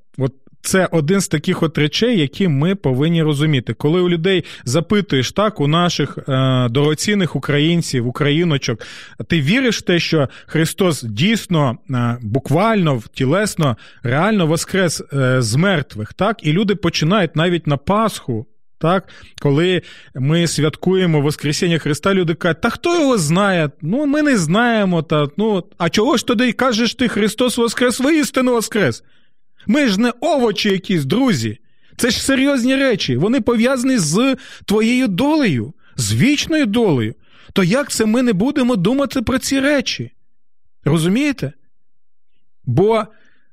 це 0.62 0.88
один 0.90 1.20
з 1.20 1.28
таких 1.28 1.62
от 1.62 1.78
речей, 1.78 2.18
які 2.18 2.48
ми 2.48 2.74
повинні 2.74 3.22
розуміти. 3.22 3.74
Коли 3.74 4.00
у 4.00 4.08
людей 4.08 4.44
запитуєш 4.64 5.32
так, 5.32 5.60
у 5.60 5.66
наших 5.66 6.18
е, 6.18 6.68
дорогоцінних 6.68 7.36
українців, 7.36 8.06
україночок, 8.06 8.80
ти 9.28 9.40
віриш 9.40 9.78
в 9.78 9.82
те, 9.82 9.98
що 9.98 10.28
Христос 10.46 11.02
дійсно 11.02 11.78
е, 11.90 12.18
буквально 12.22 13.02
тілесно, 13.14 13.76
реально 14.02 14.46
воскрес 14.46 15.02
е, 15.12 15.42
з 15.42 15.54
мертвих, 15.54 16.12
так? 16.12 16.46
І 16.46 16.52
люди 16.52 16.74
починають 16.74 17.36
навіть 17.36 17.66
на 17.66 17.76
Пасху. 17.76 18.46
Так, 18.78 19.08
коли 19.40 19.82
ми 20.14 20.46
святкуємо 20.46 21.20
Воскресіння 21.20 21.78
Христа, 21.78 22.14
люди 22.14 22.34
кажуть, 22.34 22.60
та 22.60 22.70
хто 22.70 23.00
його 23.00 23.18
знає? 23.18 23.70
Ну, 23.82 24.06
ми 24.06 24.22
не 24.22 24.36
знаємо. 24.36 25.02
Та, 25.02 25.28
ну, 25.36 25.64
А 25.78 25.88
чого 25.88 26.16
ж 26.16 26.26
тоді 26.26 26.52
кажеш 26.52 26.94
ти 26.94 27.08
Христос 27.08 27.58
Воскрес, 27.58 28.00
воістину 28.00 28.52
Воскрес? 28.52 29.02
Ми 29.66 29.88
ж 29.88 30.00
не 30.00 30.12
овочі 30.20 30.68
якісь, 30.70 31.04
друзі. 31.04 31.58
Це 31.96 32.10
ж 32.10 32.22
серйозні 32.22 32.76
речі. 32.76 33.16
Вони 33.16 33.40
пов'язані 33.40 33.98
з 33.98 34.36
твоєю 34.64 35.08
долею, 35.08 35.72
з 35.96 36.14
вічною 36.14 36.66
долею. 36.66 37.14
То 37.52 37.64
як 37.64 37.90
це 37.90 38.06
ми 38.06 38.22
не 38.22 38.32
будемо 38.32 38.76
думати 38.76 39.22
про 39.22 39.38
ці 39.38 39.60
речі? 39.60 40.10
Розумієте? 40.84 41.52
Бо 42.64 43.04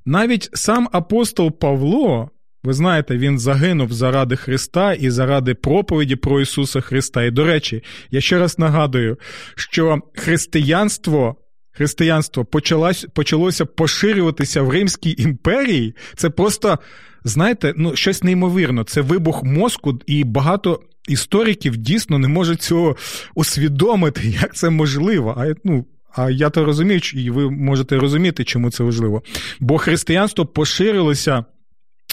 навіть 0.06 0.50
сам 0.54 0.90
апостол 0.92 1.52
Павло, 1.52 2.30
ви 2.64 2.74
знаєте, 2.74 3.18
він 3.18 3.40
загинув 3.40 3.94
заради 3.94 4.36
Христа 4.36 4.94
і 4.94 5.10
заради 5.10 5.54
проповіді 5.54 6.16
про 6.16 6.42
Ісуса 6.42 6.82
Христа. 6.82 7.24
І, 7.24 7.32
до 7.32 7.44
речі, 7.44 7.84
я 8.12 8.22
ще 8.22 8.40
раз 8.40 8.60
нагадую, 8.60 9.18
що 9.56 10.00
християнство 10.16 11.36
християнство 11.80 12.46
почалось, 12.46 13.08
почалося 13.14 13.66
поширюватися 13.66 14.62
в 14.62 14.70
Римській 14.70 15.16
імперії, 15.18 15.96
це 16.16 16.30
просто, 16.30 16.80
знаєте, 17.24 17.74
ну, 17.78 17.96
щось 17.96 18.24
неймовірно. 18.24 18.84
Це 18.84 19.02
вибух 19.02 19.44
мозку, 19.44 20.00
і 20.06 20.24
багато 20.24 20.82
істориків 21.08 21.78
дійсно 21.78 22.20
не 22.20 22.28
можуть 22.28 22.62
цього 22.62 22.98
усвідомити, 23.36 24.22
як 24.42 24.56
це 24.56 24.70
можливо. 24.70 25.36
А 25.38 25.54
ну, 25.64 25.86
а 26.16 26.30
я 26.30 26.50
то 26.50 26.66
розумію, 26.66 27.02
і 27.14 27.30
ви 27.30 27.50
можете 27.50 27.98
розуміти, 27.98 28.44
чому 28.44 28.72
це 28.72 28.84
важливо. 28.84 29.24
Бо 29.60 29.78
християнство 29.78 30.46
поширилося 30.46 31.46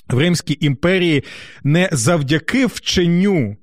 в 0.08 0.18
Римській 0.18 0.58
імперії 0.60 1.24
не 1.64 1.88
завдяки 1.92 2.66
вченню 2.66 3.56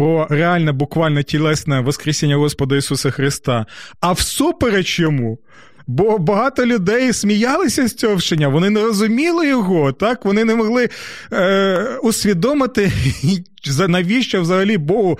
про 0.00 0.26
реальне, 0.30 0.72
буквально 0.72 1.22
тілесне 1.22 1.80
Воскресіння 1.80 2.36
Господа 2.36 2.76
Ісуса 2.76 3.10
Христа, 3.10 3.66
а 4.00 4.12
всупереч 4.12 4.98
йому. 5.00 5.38
Бо 5.86 6.18
багато 6.18 6.66
людей 6.66 7.12
сміялися 7.12 7.88
з 7.88 7.94
цього 7.94 8.16
вчення, 8.16 8.48
вони 8.48 8.70
не 8.70 8.82
розуміли 8.82 9.48
його, 9.48 9.92
так 9.92 10.24
вони 10.24 10.44
не 10.44 10.54
могли 10.54 10.88
е, 11.32 11.98
усвідомити, 12.02 12.92
навіщо 13.88 14.42
взагалі 14.42 14.78
Богу 14.78 15.18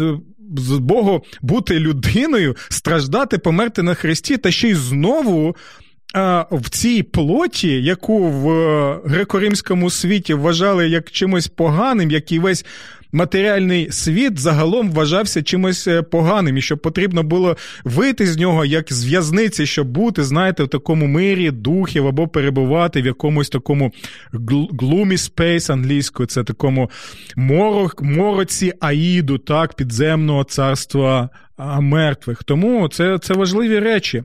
е, 0.00 0.18
з 0.56 0.78
Богу 0.78 1.24
бути 1.42 1.78
людиною, 1.78 2.56
страждати, 2.68 3.38
померти 3.38 3.82
на 3.82 3.94
Христі, 3.94 4.36
та 4.36 4.50
ще 4.50 4.68
й 4.68 4.74
знову. 4.74 5.56
В 6.50 6.70
цій 6.70 7.02
плоті, 7.02 7.82
яку 7.82 8.18
в 8.18 8.50
е, 8.50 9.00
греко-римському 9.04 9.90
світі 9.90 10.34
вважали 10.34 10.88
як 10.88 11.10
чимось 11.10 11.48
поганим, 11.48 12.10
як 12.10 12.32
і 12.32 12.38
весь 12.38 12.64
матеріальний 13.12 13.92
світ 13.92 14.38
загалом 14.38 14.90
вважався 14.90 15.42
чимось 15.42 15.86
е, 15.88 16.02
поганим, 16.02 16.56
і 16.56 16.62
що 16.62 16.76
потрібно 16.76 17.22
було 17.22 17.56
вийти 17.84 18.26
з 18.26 18.36
нього 18.36 18.64
як 18.64 18.92
з 18.92 19.04
в'язниці, 19.04 19.66
щоб 19.66 19.88
бути, 19.88 20.24
знаєте, 20.24 20.64
в 20.64 20.68
такому 20.68 21.06
мирі 21.06 21.50
духів 21.50 22.06
або 22.06 22.28
перебувати 22.28 23.02
в 23.02 23.06
якомусь 23.06 23.48
такому 23.48 23.92
gloomy 24.32 25.12
space 25.12 25.72
англійською, 25.72 26.26
це 26.26 26.44
такому 26.44 26.90
мороці 28.00 28.72
Аїду, 28.80 29.38
так, 29.38 29.74
підземного 29.74 30.44
царства 30.44 31.30
мертвих. 31.58 32.44
Тому 32.44 32.88
це 32.88 33.18
це 33.18 33.34
важливі 33.34 33.78
речі. 33.78 34.22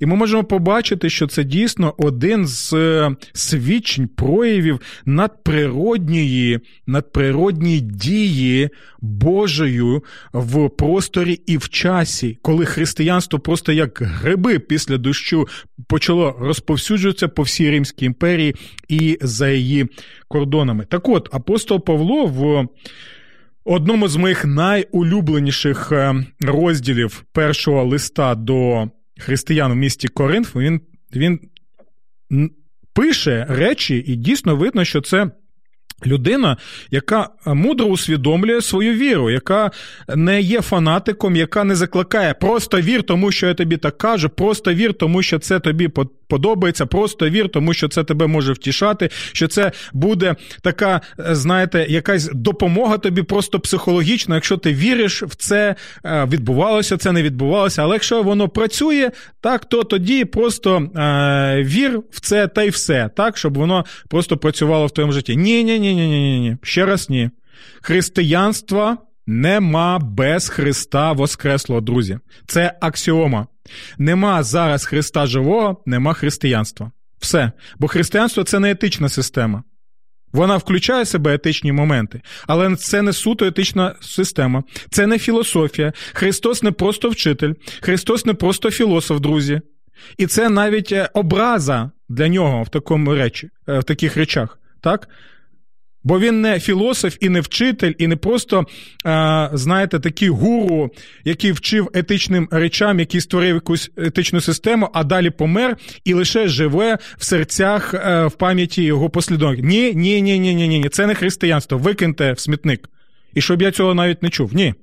І 0.00 0.06
ми 0.06 0.16
можемо 0.16 0.44
побачити, 0.44 1.10
що 1.10 1.26
це 1.26 1.44
дійсно 1.44 1.94
один 1.98 2.46
з 2.46 2.72
е, 2.72 3.16
свідчень 3.32 4.08
проявів 4.08 4.80
надприродньої, 5.04 6.60
надприродньої 6.86 7.80
дії 7.80 8.68
Божою 9.00 10.04
в 10.32 10.68
просторі 10.68 11.40
і 11.46 11.56
в 11.56 11.68
часі, 11.68 12.38
коли 12.42 12.66
християнство 12.66 13.38
просто 13.38 13.72
як 13.72 14.02
гриби 14.02 14.58
після 14.58 14.98
дощу 14.98 15.48
почало 15.86 16.36
розповсюджуватися 16.40 17.28
по 17.28 17.42
всій 17.42 17.70
Римській 17.70 18.06
імперії 18.06 18.54
і 18.88 19.18
за 19.20 19.50
її 19.50 19.86
кордонами. 20.28 20.84
Так 20.84 21.08
от, 21.08 21.28
апостол 21.32 21.84
Павло 21.84 22.26
в 22.26 22.68
одному 23.68 24.08
з 24.08 24.16
моїх 24.16 24.44
найулюбленіших 24.44 25.92
е, 25.92 26.26
розділів 26.40 27.24
першого 27.32 27.84
листа 27.84 28.34
до 28.34 28.90
християн 29.18 29.72
в 29.72 29.76
місті 29.76 30.08
Коринф, 30.08 30.56
він, 30.56 30.80
він 31.16 31.40
пише 32.94 33.46
речі, 33.48 34.04
і 34.06 34.16
дійсно 34.16 34.56
видно, 34.56 34.84
що 34.84 35.00
це. 35.00 35.30
Людина, 36.06 36.56
яка 36.90 37.28
мудро 37.46 37.86
усвідомлює 37.86 38.60
свою 38.60 38.94
віру, 38.94 39.30
яка 39.30 39.70
не 40.16 40.40
є 40.40 40.62
фанатиком, 40.62 41.36
яка 41.36 41.64
не 41.64 41.74
закликає 41.74 42.34
просто 42.34 42.80
вір, 42.80 43.02
тому 43.02 43.32
що 43.32 43.46
я 43.46 43.54
тобі 43.54 43.76
так 43.76 43.98
кажу, 43.98 44.28
просто 44.28 44.74
вір, 44.74 44.94
тому 44.94 45.22
що 45.22 45.38
це 45.38 45.60
тобі 45.60 45.88
подобається, 46.28 46.86
просто 46.86 47.30
вір, 47.30 47.48
тому 47.48 47.74
що 47.74 47.88
це 47.88 48.04
тебе 48.04 48.26
може 48.26 48.52
втішати, 48.52 49.10
що 49.32 49.48
це 49.48 49.72
буде 49.92 50.36
така, 50.62 51.00
знаєте, 51.18 51.86
якась 51.88 52.30
допомога 52.34 52.98
тобі 52.98 53.22
просто 53.22 53.60
психологічно, 53.60 54.34
якщо 54.34 54.56
ти 54.56 54.72
віриш 54.74 55.22
в 55.22 55.34
це, 55.34 55.74
е, 56.04 56.24
відбувалося, 56.24 56.96
це 56.96 57.12
не 57.12 57.22
відбувалося. 57.22 57.82
Але 57.82 57.94
якщо 57.94 58.22
воно 58.22 58.48
працює, 58.48 59.10
так 59.40 59.64
то 59.64 59.84
тоді 59.84 60.24
просто 60.24 60.76
е, 60.76 61.62
вір 61.62 62.00
в 62.10 62.20
це 62.20 62.48
та 62.48 62.62
й 62.62 62.68
все, 62.68 63.10
так, 63.16 63.38
щоб 63.38 63.58
воно 63.58 63.84
просто 64.08 64.36
працювало 64.36 64.86
в 64.86 64.90
твоєму 64.90 65.12
житті. 65.12 65.36
Ні, 65.36 65.64
ні 65.64 65.80
ні, 65.80 65.94
ні, 65.94 66.08
ні, 66.08 66.40
ні. 66.40 66.56
Ще 66.62 66.86
раз 66.86 67.10
ні. 67.10 67.30
Християнства 67.82 68.96
нема 69.26 69.98
без 69.98 70.48
Христа 70.48 71.12
Воскреслого, 71.12 71.80
друзі. 71.80 72.18
Це 72.46 72.74
аксіома. 72.80 73.46
Нема 73.98 74.42
зараз 74.42 74.84
Христа 74.84 75.26
живого, 75.26 75.82
нема 75.86 76.14
християнства. 76.14 76.90
Все. 77.18 77.52
Бо 77.78 77.88
християнство 77.88 78.44
це 78.44 78.58
не 78.58 78.70
етична 78.70 79.08
система. 79.08 79.62
Вона 80.32 80.56
включає 80.56 81.02
в 81.02 81.06
себе 81.06 81.34
етичні 81.34 81.72
моменти, 81.72 82.20
але 82.46 82.76
це 82.76 83.02
не 83.02 83.12
суто 83.12 83.46
етична 83.46 83.94
система, 84.00 84.62
це 84.90 85.06
не 85.06 85.18
філософія. 85.18 85.92
Христос 86.12 86.62
не 86.62 86.72
просто 86.72 87.08
вчитель, 87.08 87.54
Христос 87.80 88.26
не 88.26 88.34
просто 88.34 88.70
філософ, 88.70 89.20
друзі. 89.20 89.60
І 90.18 90.26
це 90.26 90.48
навіть 90.48 90.92
е, 90.92 91.08
образа 91.14 91.90
для 92.08 92.28
нього 92.28 92.62
в 92.62 92.68
такому 92.68 93.14
речі, 93.14 93.50
е, 93.68 93.78
в 93.78 93.84
таких 93.84 94.16
речах. 94.16 94.58
Так? 94.80 95.08
Бо 96.04 96.18
він 96.18 96.40
не 96.40 96.60
філософ 96.60 97.16
і 97.20 97.28
не 97.28 97.40
вчитель, 97.40 97.92
і 97.98 98.06
не 98.06 98.16
просто, 98.16 98.66
знаєте, 99.52 100.00
такий 100.00 100.28
гуру, 100.28 100.90
який 101.24 101.52
вчив 101.52 101.90
етичним 101.94 102.48
речам, 102.50 103.00
який 103.00 103.20
створив 103.20 103.54
якусь 103.54 103.90
етичну 103.96 104.40
систему, 104.40 104.88
а 104.92 105.04
далі 105.04 105.30
помер 105.30 105.76
і 106.04 106.14
лише 106.14 106.48
живе 106.48 106.98
в 107.18 107.24
серцях 107.24 107.94
а, 107.94 108.26
в 108.26 108.32
пам'яті 108.32 108.82
його 108.82 109.10
послідовників. 109.10 109.64
Ні, 109.64 109.94
ні, 109.94 110.22
ні, 110.22 110.38
ні, 110.38 110.54
ні, 110.54 110.68
ні. 110.68 110.88
Це 110.88 111.06
не 111.06 111.14
християнство. 111.14 111.78
Викиньте 111.78 112.32
в 112.32 112.38
смітник. 112.38 112.88
І 113.34 113.40
щоб 113.40 113.62
я 113.62 113.70
цього 113.70 113.94
навіть 113.94 114.22
не 114.22 114.30
чув. 114.30 114.54
Ні. 114.54 114.74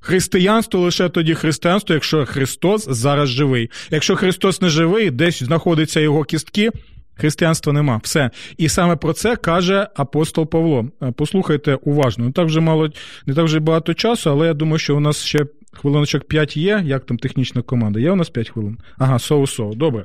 Християнство 0.00 0.80
лише 0.80 1.08
тоді 1.08 1.34
християнство, 1.34 1.94
якщо 1.94 2.26
Христос 2.26 2.86
зараз 2.88 3.28
живий. 3.28 3.70
Якщо 3.90 4.16
Христос 4.16 4.60
не 4.60 4.68
живий, 4.68 5.10
десь 5.10 5.42
знаходяться 5.42 6.00
його 6.00 6.24
кістки. 6.24 6.70
Християнства 7.16 7.72
нема, 7.72 8.00
все. 8.02 8.30
І 8.56 8.68
саме 8.68 8.96
про 8.96 9.12
це 9.12 9.36
каже 9.36 9.88
апостол 9.96 10.46
Павло. 10.46 10.88
Е, 11.02 11.12
послухайте 11.16 11.74
уважно. 11.74 12.24
Не 12.24 12.32
так 12.32 12.46
вже 12.46 12.60
мало, 12.60 12.88
не 13.26 13.34
так 13.34 13.44
вже 13.44 13.60
багато 13.60 13.94
часу, 13.94 14.30
але 14.30 14.46
я 14.46 14.54
думаю, 14.54 14.78
що 14.78 14.96
у 14.96 15.00
нас 15.00 15.24
ще 15.24 15.46
хвилиночок 15.72 16.24
5 16.24 16.56
є. 16.56 16.82
Як 16.84 17.06
там 17.06 17.18
технічна 17.18 17.62
команда? 17.62 18.00
Є 18.00 18.10
у 18.10 18.16
нас 18.16 18.30
5 18.30 18.50
хвилин? 18.50 18.78
Ага, 18.98 19.18
соу-соу, 19.18 19.74
добре. 19.74 20.04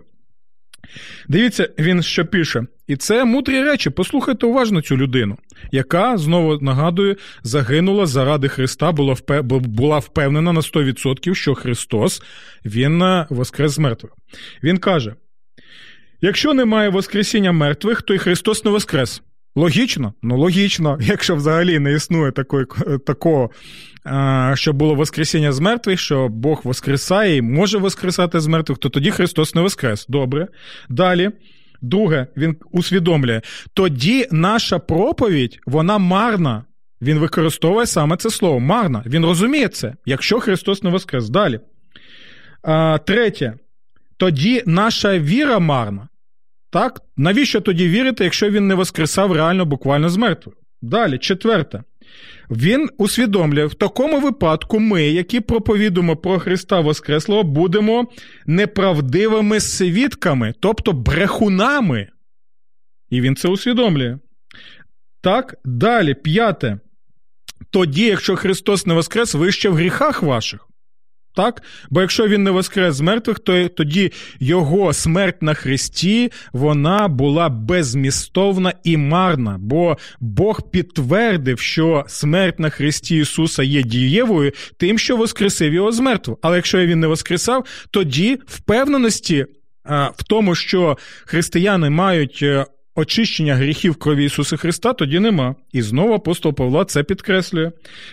Дивіться, 1.28 1.70
він 1.80 2.03
що 2.03 2.26
пише. 2.26 2.64
І 2.88 2.95
це 2.95 3.26
мудрі 3.26 3.64
речі. 3.64 3.89
Послухайте 3.89 4.45
уважно 4.45 4.82
цю 4.82 4.97
людину, 4.97 5.38
яка, 5.72 6.18
знову 6.18 6.60
нагадую, 6.60 7.16
загинула 7.43 8.05
заради 8.05 8.47
Христа, 8.47 8.91
була 8.91 9.99
впевнена 9.99 10.53
на 10.53 10.62
100%, 10.62 11.34
що 11.34 11.55
Христос 11.55 12.22
Він 12.66 13.01
е, 13.01 13.28
воскрес 13.30 13.72
з 13.72 13.80
мертвих. 13.80 14.12
Він 14.64 14.78
каже. 14.78 15.16
Якщо 16.22 16.53
немає 16.53 16.89
Воскресіння 16.89 17.51
мертвих, 17.51 18.01
то 18.01 18.13
й 18.13 18.17
Христос 18.17 18.65
не 18.65 18.72
Воскрес. 18.72 19.22
Логічно? 19.55 20.13
Ну 20.22 20.38
логічно, 20.38 20.97
якщо 21.01 21.36
взагалі 21.36 21.80
не 21.80 21.93
існує 21.93 22.32
такої, 22.32 22.65
такого, 23.05 23.49
що 24.53 24.74
було 24.74 24.95
Воскресіння 24.95 25.51
з 25.51 25.59
мертвих, 25.59 25.99
що 25.99 26.28
Бог 26.28 26.61
воскресає 26.63 27.36
і 27.36 27.41
може 27.41 27.78
воскресати 27.78 28.39
з 28.39 28.47
мертвих, 28.47 28.78
то 28.78 28.89
тоді 28.89 29.11
Христос 29.11 29.55
не 29.55 29.61
Воскрес. 29.61 30.05
Добре. 30.09 30.47
Далі. 30.89 31.32
Друге, 31.82 32.28
він 32.38 32.55
усвідомлює, 32.72 33.41
тоді 33.74 34.28
наша 34.32 34.80
проповідь, 34.80 35.59
вона 35.65 35.97
марна. 35.97 36.63
Він 37.01 37.20
використовує 37.20 37.86
саме 37.86 38.17
це 38.17 38.30
слово 38.30 38.59
марна. 38.59 39.03
Він 39.05 39.26
розуміє 39.26 39.67
це, 39.67 39.93
якщо 40.05 40.39
Христос 40.39 40.84
не 40.84 40.89
Воскрес. 40.89 41.30
Далі. 41.30 41.59
Третє 43.05 43.53
тоді 44.20 44.63
наша 44.65 45.20
віра 45.20 45.59
марна. 45.59 46.07
Так? 46.70 47.01
Навіщо 47.17 47.61
тоді 47.61 47.88
вірити, 47.89 48.24
якщо 48.24 48.49
він 48.49 48.67
не 48.67 48.76
воскресав 48.76 49.32
реально 49.32 49.65
буквально 49.65 50.09
з 50.09 50.17
мертвих? 50.17 50.55
Далі, 50.82 51.17
четверте. 51.17 51.84
Він 52.49 52.89
усвідомлює, 52.97 53.65
в 53.65 53.74
такому 53.74 54.20
випадку 54.20 54.80
ми, 54.80 55.03
які 55.03 55.39
проповідуємо 55.39 56.15
про 56.17 56.39
Христа 56.39 56.80
Воскреслого, 56.80 57.43
будемо 57.43 58.07
неправдивими 58.45 59.59
свідками, 59.59 60.53
тобто 60.59 60.93
брехунами. 60.93 62.07
І 63.09 63.22
він 63.22 63.36
це 63.36 63.47
усвідомлює. 63.47 64.17
Так, 65.22 65.55
далі, 65.65 66.13
п'яте. 66.13 66.80
Тоді, 67.70 68.05
якщо 68.05 68.36
Христос 68.36 68.86
не 68.86 68.93
воскрес, 68.93 69.34
ви 69.34 69.51
ще 69.51 69.70
в 69.70 69.74
гріхах 69.74 70.24
ваших. 70.24 70.68
Так? 71.36 71.61
Бо 71.89 72.01
якщо 72.01 72.27
він 72.27 72.43
не 72.43 72.51
воскрес 72.51 72.95
з 72.95 73.01
мертвих, 73.01 73.39
то 73.39 73.67
тоді 73.67 74.11
його 74.39 74.93
смерть 74.93 75.41
на 75.41 75.53
Христі 75.53 76.32
вона 76.53 77.07
була 77.07 77.49
безмістовна 77.49 78.73
і 78.84 78.97
марна. 78.97 79.57
Бо 79.59 79.97
Бог 80.19 80.71
підтвердив, 80.71 81.59
що 81.59 82.05
смерть 82.07 82.59
на 82.59 82.69
Христі 82.69 83.17
Ісуса 83.17 83.63
є 83.63 83.84
дієвою, 83.84 84.51
тим, 84.77 84.99
що 84.99 85.17
воскресив 85.17 85.73
його 85.73 85.91
з 85.91 85.99
мертвих. 85.99 86.38
Але 86.41 86.55
якщо 86.55 86.86
він 86.86 86.99
не 86.99 87.07
воскресав, 87.07 87.65
тоді 87.91 88.39
впевненості 88.47 89.45
в 90.15 90.23
тому, 90.27 90.55
що 90.55 90.97
християни 91.25 91.89
мають. 91.89 92.39
Е, 92.43 92.65
очищення 92.95 93.55
гріхів 93.55 93.95
крові 93.95 94.25
Ісуса 94.25 94.57
Христа 94.57 94.93
тоді 94.93 95.19
нема. 95.19 95.55
І 95.71 95.82
знову 95.82 96.13
апостол 96.13 96.53
Павла 96.53 96.86
це 96.86 97.03
підкреслює. 97.03 97.71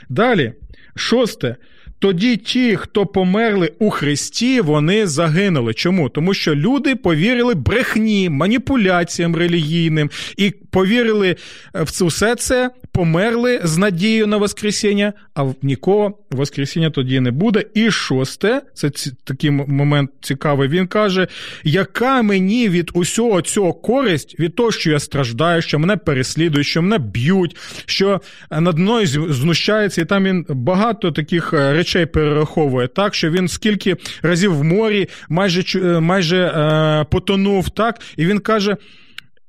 Далі, 0.08 0.52
шосте. 0.96 1.56
Тоді 1.98 2.36
ті, 2.36 2.76
хто 2.76 3.06
померли 3.06 3.72
у 3.78 3.90
Христі, 3.90 4.60
вони 4.60 5.06
загинули. 5.06 5.74
Чому? 5.74 6.08
Тому 6.08 6.34
що 6.34 6.54
люди 6.54 6.96
повірили 6.96 7.54
брехні, 7.54 8.30
маніпуляціям 8.30 9.36
релігійним 9.36 10.10
і 10.36 10.50
повірили 10.70 11.36
в 11.74 11.90
це 11.90 12.04
все 12.04 12.34
це, 12.34 12.70
померли 12.96 13.60
з 13.64 13.78
надією 13.78 14.26
на 14.26 14.36
Воскресіння, 14.36 15.12
а 15.34 15.52
нікого 15.62 16.18
Воскресіння 16.30 16.90
тоді 16.90 17.20
не 17.20 17.30
буде. 17.30 17.64
І 17.74 17.90
шосте, 17.90 18.62
це 18.74 18.90
такий 19.24 19.50
момент 19.50 20.10
цікавий. 20.20 20.68
Він 20.68 20.86
каже: 20.86 21.28
яка 21.64 22.22
мені 22.22 22.68
від 22.68 22.90
усього 22.94 23.42
цього 23.42 23.72
користь, 23.72 24.40
від 24.40 24.54
того, 24.54 24.72
що 24.72 24.90
я 24.90 24.98
страждаю, 24.98 25.62
що 25.62 25.78
мене 25.78 25.96
переслідують, 25.96 26.66
що 26.66 26.82
мене 26.82 26.98
б'ють, 26.98 27.56
що 27.86 28.20
над 28.50 28.78
мною 28.78 29.06
знущається, 29.32 30.02
і 30.02 30.04
там 30.04 30.24
він 30.24 30.46
багато 30.48 31.10
таких 31.10 31.52
е, 31.52 31.72
речей 31.72 32.06
перераховує, 32.06 32.88
так 32.88 33.14
що 33.14 33.30
він 33.30 33.48
скільки 33.48 33.96
разів 34.22 34.54
в 34.54 34.64
морі 34.64 35.08
майже 35.28 35.80
е, 35.80 36.00
майже 36.00 36.36
е, 36.36 37.06
потонув, 37.10 37.70
так, 37.70 38.00
і 38.16 38.26
він 38.26 38.38
каже 38.38 38.76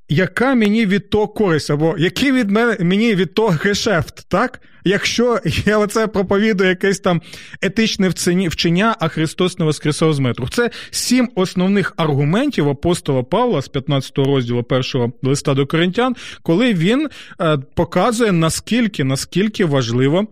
яка 0.09 0.55
мені 0.55 0.85
від 0.85 1.09
того 1.09 1.27
користь, 1.27 1.71
або 1.71 1.95
який 1.97 2.31
від 2.31 2.51
мене 2.51 2.77
мені 2.79 3.15
від 3.15 3.33
того 3.33 3.49
гешефт, 3.63 4.25
так? 4.29 4.61
Якщо 4.85 5.39
я 5.65 5.77
оце 5.77 6.07
проповідую 6.07 6.69
якесь 6.69 6.99
там 6.99 7.21
етичне 7.61 8.09
вчення, 8.49 8.95
а 8.99 9.07
Христос 9.07 9.59
не 9.59 9.65
воскресав 9.65 10.13
з 10.13 10.19
метру. 10.19 10.47
Це 10.49 10.69
сім 10.91 11.29
основних 11.35 11.93
аргументів 11.97 12.69
апостола 12.69 13.23
Павла 13.23 13.61
з 13.61 13.67
15 13.67 14.17
розділу 14.17 14.63
першого 14.63 15.11
листа 15.23 15.53
до 15.53 15.67
Коринтян, 15.67 16.15
коли 16.41 16.73
він 16.73 17.09
е, 17.41 17.57
показує 17.75 18.31
наскільки 18.31 19.03
наскільки 19.03 19.65
важливо 19.65 20.27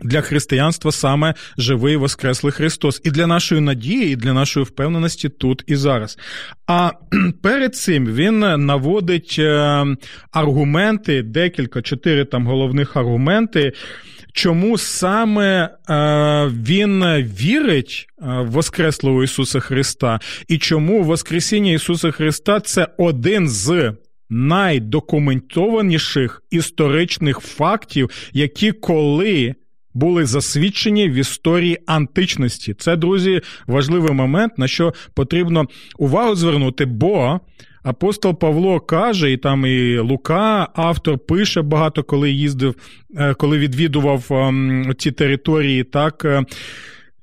для 0.00 0.20
християнства 0.20 0.92
саме 0.92 1.34
живий 1.58 1.96
Воскреслий 1.96 2.52
Христос, 2.52 3.00
і 3.04 3.10
для 3.10 3.26
нашої 3.26 3.60
надії, 3.60 4.12
і 4.12 4.16
для 4.16 4.32
нашої 4.32 4.66
впевненості 4.66 5.28
тут 5.28 5.64
і 5.66 5.76
зараз. 5.76 6.18
А 6.66 6.90
перед 7.42 7.76
цим 7.76 8.06
він 8.06 8.38
наводить 8.66 9.36
е, 9.38 9.84
аргументи, 10.32 11.22
декілька, 11.22 11.82
чотири 11.82 12.24
там 12.24 12.46
головних 12.46 12.96
аргументи. 12.96 13.72
Чому 14.36 14.78
саме 14.78 15.70
е, 15.88 16.46
він 16.46 17.04
вірить 17.40 18.06
е, 18.08 18.12
в 18.24 18.50
Воскреслого 18.50 19.24
Ісуса 19.24 19.60
Христа, 19.60 20.20
і 20.48 20.58
чому 20.58 21.02
Воскресіння 21.02 21.72
Ісуса 21.72 22.10
Христа 22.10 22.60
це 22.60 22.88
один 22.98 23.48
з 23.48 23.92
найдокументованіших 24.30 26.42
історичних 26.50 27.40
фактів, 27.40 28.10
які 28.32 28.72
коли 28.72 29.54
були 29.94 30.26
засвідчені 30.26 31.08
в 31.08 31.14
історії 31.14 31.78
античності. 31.86 32.74
Це, 32.74 32.96
друзі, 32.96 33.40
важливий 33.66 34.12
момент, 34.12 34.58
на 34.58 34.68
що 34.68 34.94
потрібно 35.14 35.64
увагу 35.98 36.34
звернути, 36.34 36.84
бо 36.84 37.40
Апостол 37.84 38.38
Павло 38.38 38.80
каже, 38.80 39.32
і 39.32 39.36
там 39.36 39.66
і 39.66 39.98
Лука, 39.98 40.68
автор 40.74 41.18
пише 41.18 41.62
багато, 41.62 42.02
коли 42.02 42.30
їздив, 42.30 42.74
е, 43.16 43.34
коли 43.34 43.58
відвідував 43.58 44.26
ем, 44.30 44.94
ці 44.98 45.12
території, 45.12 45.84
так. 45.84 46.24
Е, 46.24 46.44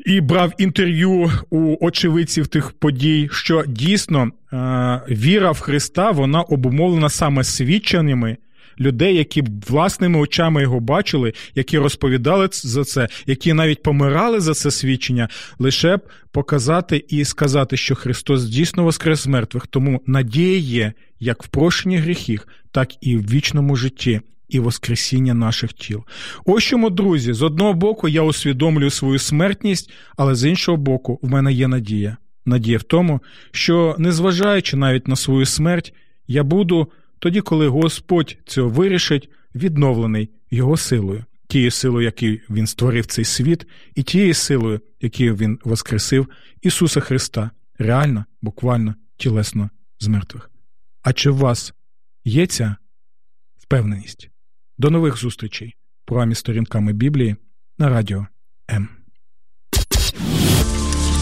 і 0.06 0.22
брав 0.22 0.54
інтерв'ю 0.58 1.32
у 1.50 1.86
очевидців 1.86 2.48
тих 2.48 2.72
подій, 2.72 3.30
що 3.32 3.64
дійсно 3.68 4.32
віра 5.10 5.52
в 5.52 5.60
Христа 5.60 6.12
вона 6.12 6.42
обумовлена 6.42 7.10
саме 7.10 7.44
свідченнями 7.44 8.38
людей, 8.80 9.16
які 9.16 9.44
власними 9.68 10.20
очами 10.20 10.62
його 10.62 10.80
бачили, 10.80 11.34
які 11.56 11.78
розповідали 11.78 12.50
за 12.52 12.84
це, 12.84 13.08
які 13.26 13.54
навіть 13.54 13.84
помирали 13.84 14.40
за 14.40 14.54
це 14.54 14.72
свідчення, 14.72 15.30
лише 15.60 15.98
б 15.98 16.02
показати 16.32 17.06
і 17.10 17.26
сказати, 17.26 17.78
що 17.78 17.96
Христос 17.96 18.44
дійсно 18.44 18.84
воскрес 18.84 19.20
з 19.20 19.28
мертвих. 19.28 19.68
Тому 19.68 20.02
надія 20.06 20.58
є 20.58 20.94
як 21.20 21.44
в 21.44 21.48
прощенні 21.48 21.98
гріхів, 21.98 22.48
так 22.72 22.90
і 23.02 23.18
в 23.18 23.32
вічному 23.32 23.76
житті. 23.76 24.22
І 24.50 24.60
Воскресіння 24.60 25.34
наших 25.34 25.74
тіл. 25.74 26.04
Ось 26.46 26.64
чому, 26.64 26.90
друзі, 26.90 27.34
з 27.34 27.42
одного 27.42 27.74
боку, 27.74 28.08
я 28.08 28.22
усвідомлюю 28.22 28.90
свою 28.90 29.20
смертність, 29.20 29.92
але 30.18 30.36
з 30.36 30.50
іншого 30.50 30.78
боку, 30.78 31.20
в 31.22 31.30
мене 31.30 31.54
є 31.54 31.68
надія. 31.68 32.18
Надія 32.46 32.78
в 32.78 32.84
тому, 32.84 33.20
що, 33.52 33.96
незважаючи 34.00 34.78
навіть 34.78 35.08
на 35.08 35.16
свою 35.16 35.46
смерть, 35.46 35.94
я 36.28 36.44
буду 36.44 36.88
тоді, 37.22 37.42
коли 37.42 37.68
Господь 37.68 38.38
цього 38.46 38.70
вирішить, 38.70 39.30
відновлений 39.56 40.30
Його 40.52 40.78
силою, 40.78 41.26
тією 41.48 41.72
силою, 41.72 42.06
якою 42.06 42.40
Він 42.50 42.68
створив 42.68 43.06
цей 43.06 43.26
світ, 43.26 43.68
і 43.96 44.04
тією 44.04 44.34
силою, 44.34 44.82
якою 45.02 45.36
Він 45.36 45.60
воскресив 45.64 46.28
Ісуса 46.62 47.00
Христа, 47.00 47.52
реально, 47.78 48.26
буквально, 48.42 48.96
тілесно 49.18 49.70
з 50.00 50.08
мертвих. 50.08 50.52
А 51.02 51.14
чи 51.14 51.30
в 51.30 51.38
вас 51.38 51.74
є 52.26 52.48
ця 52.48 52.76
впевненість? 53.58 54.30
До 54.78 54.90
нових 54.90 55.18
зустрічей 55.18 55.76
в 56.04 56.08
програмі 56.08 56.36
сторінками 56.36 56.94
Біблії 56.94 57.36
на 57.78 57.90
радіо 57.90 58.28
М. 58.72 58.90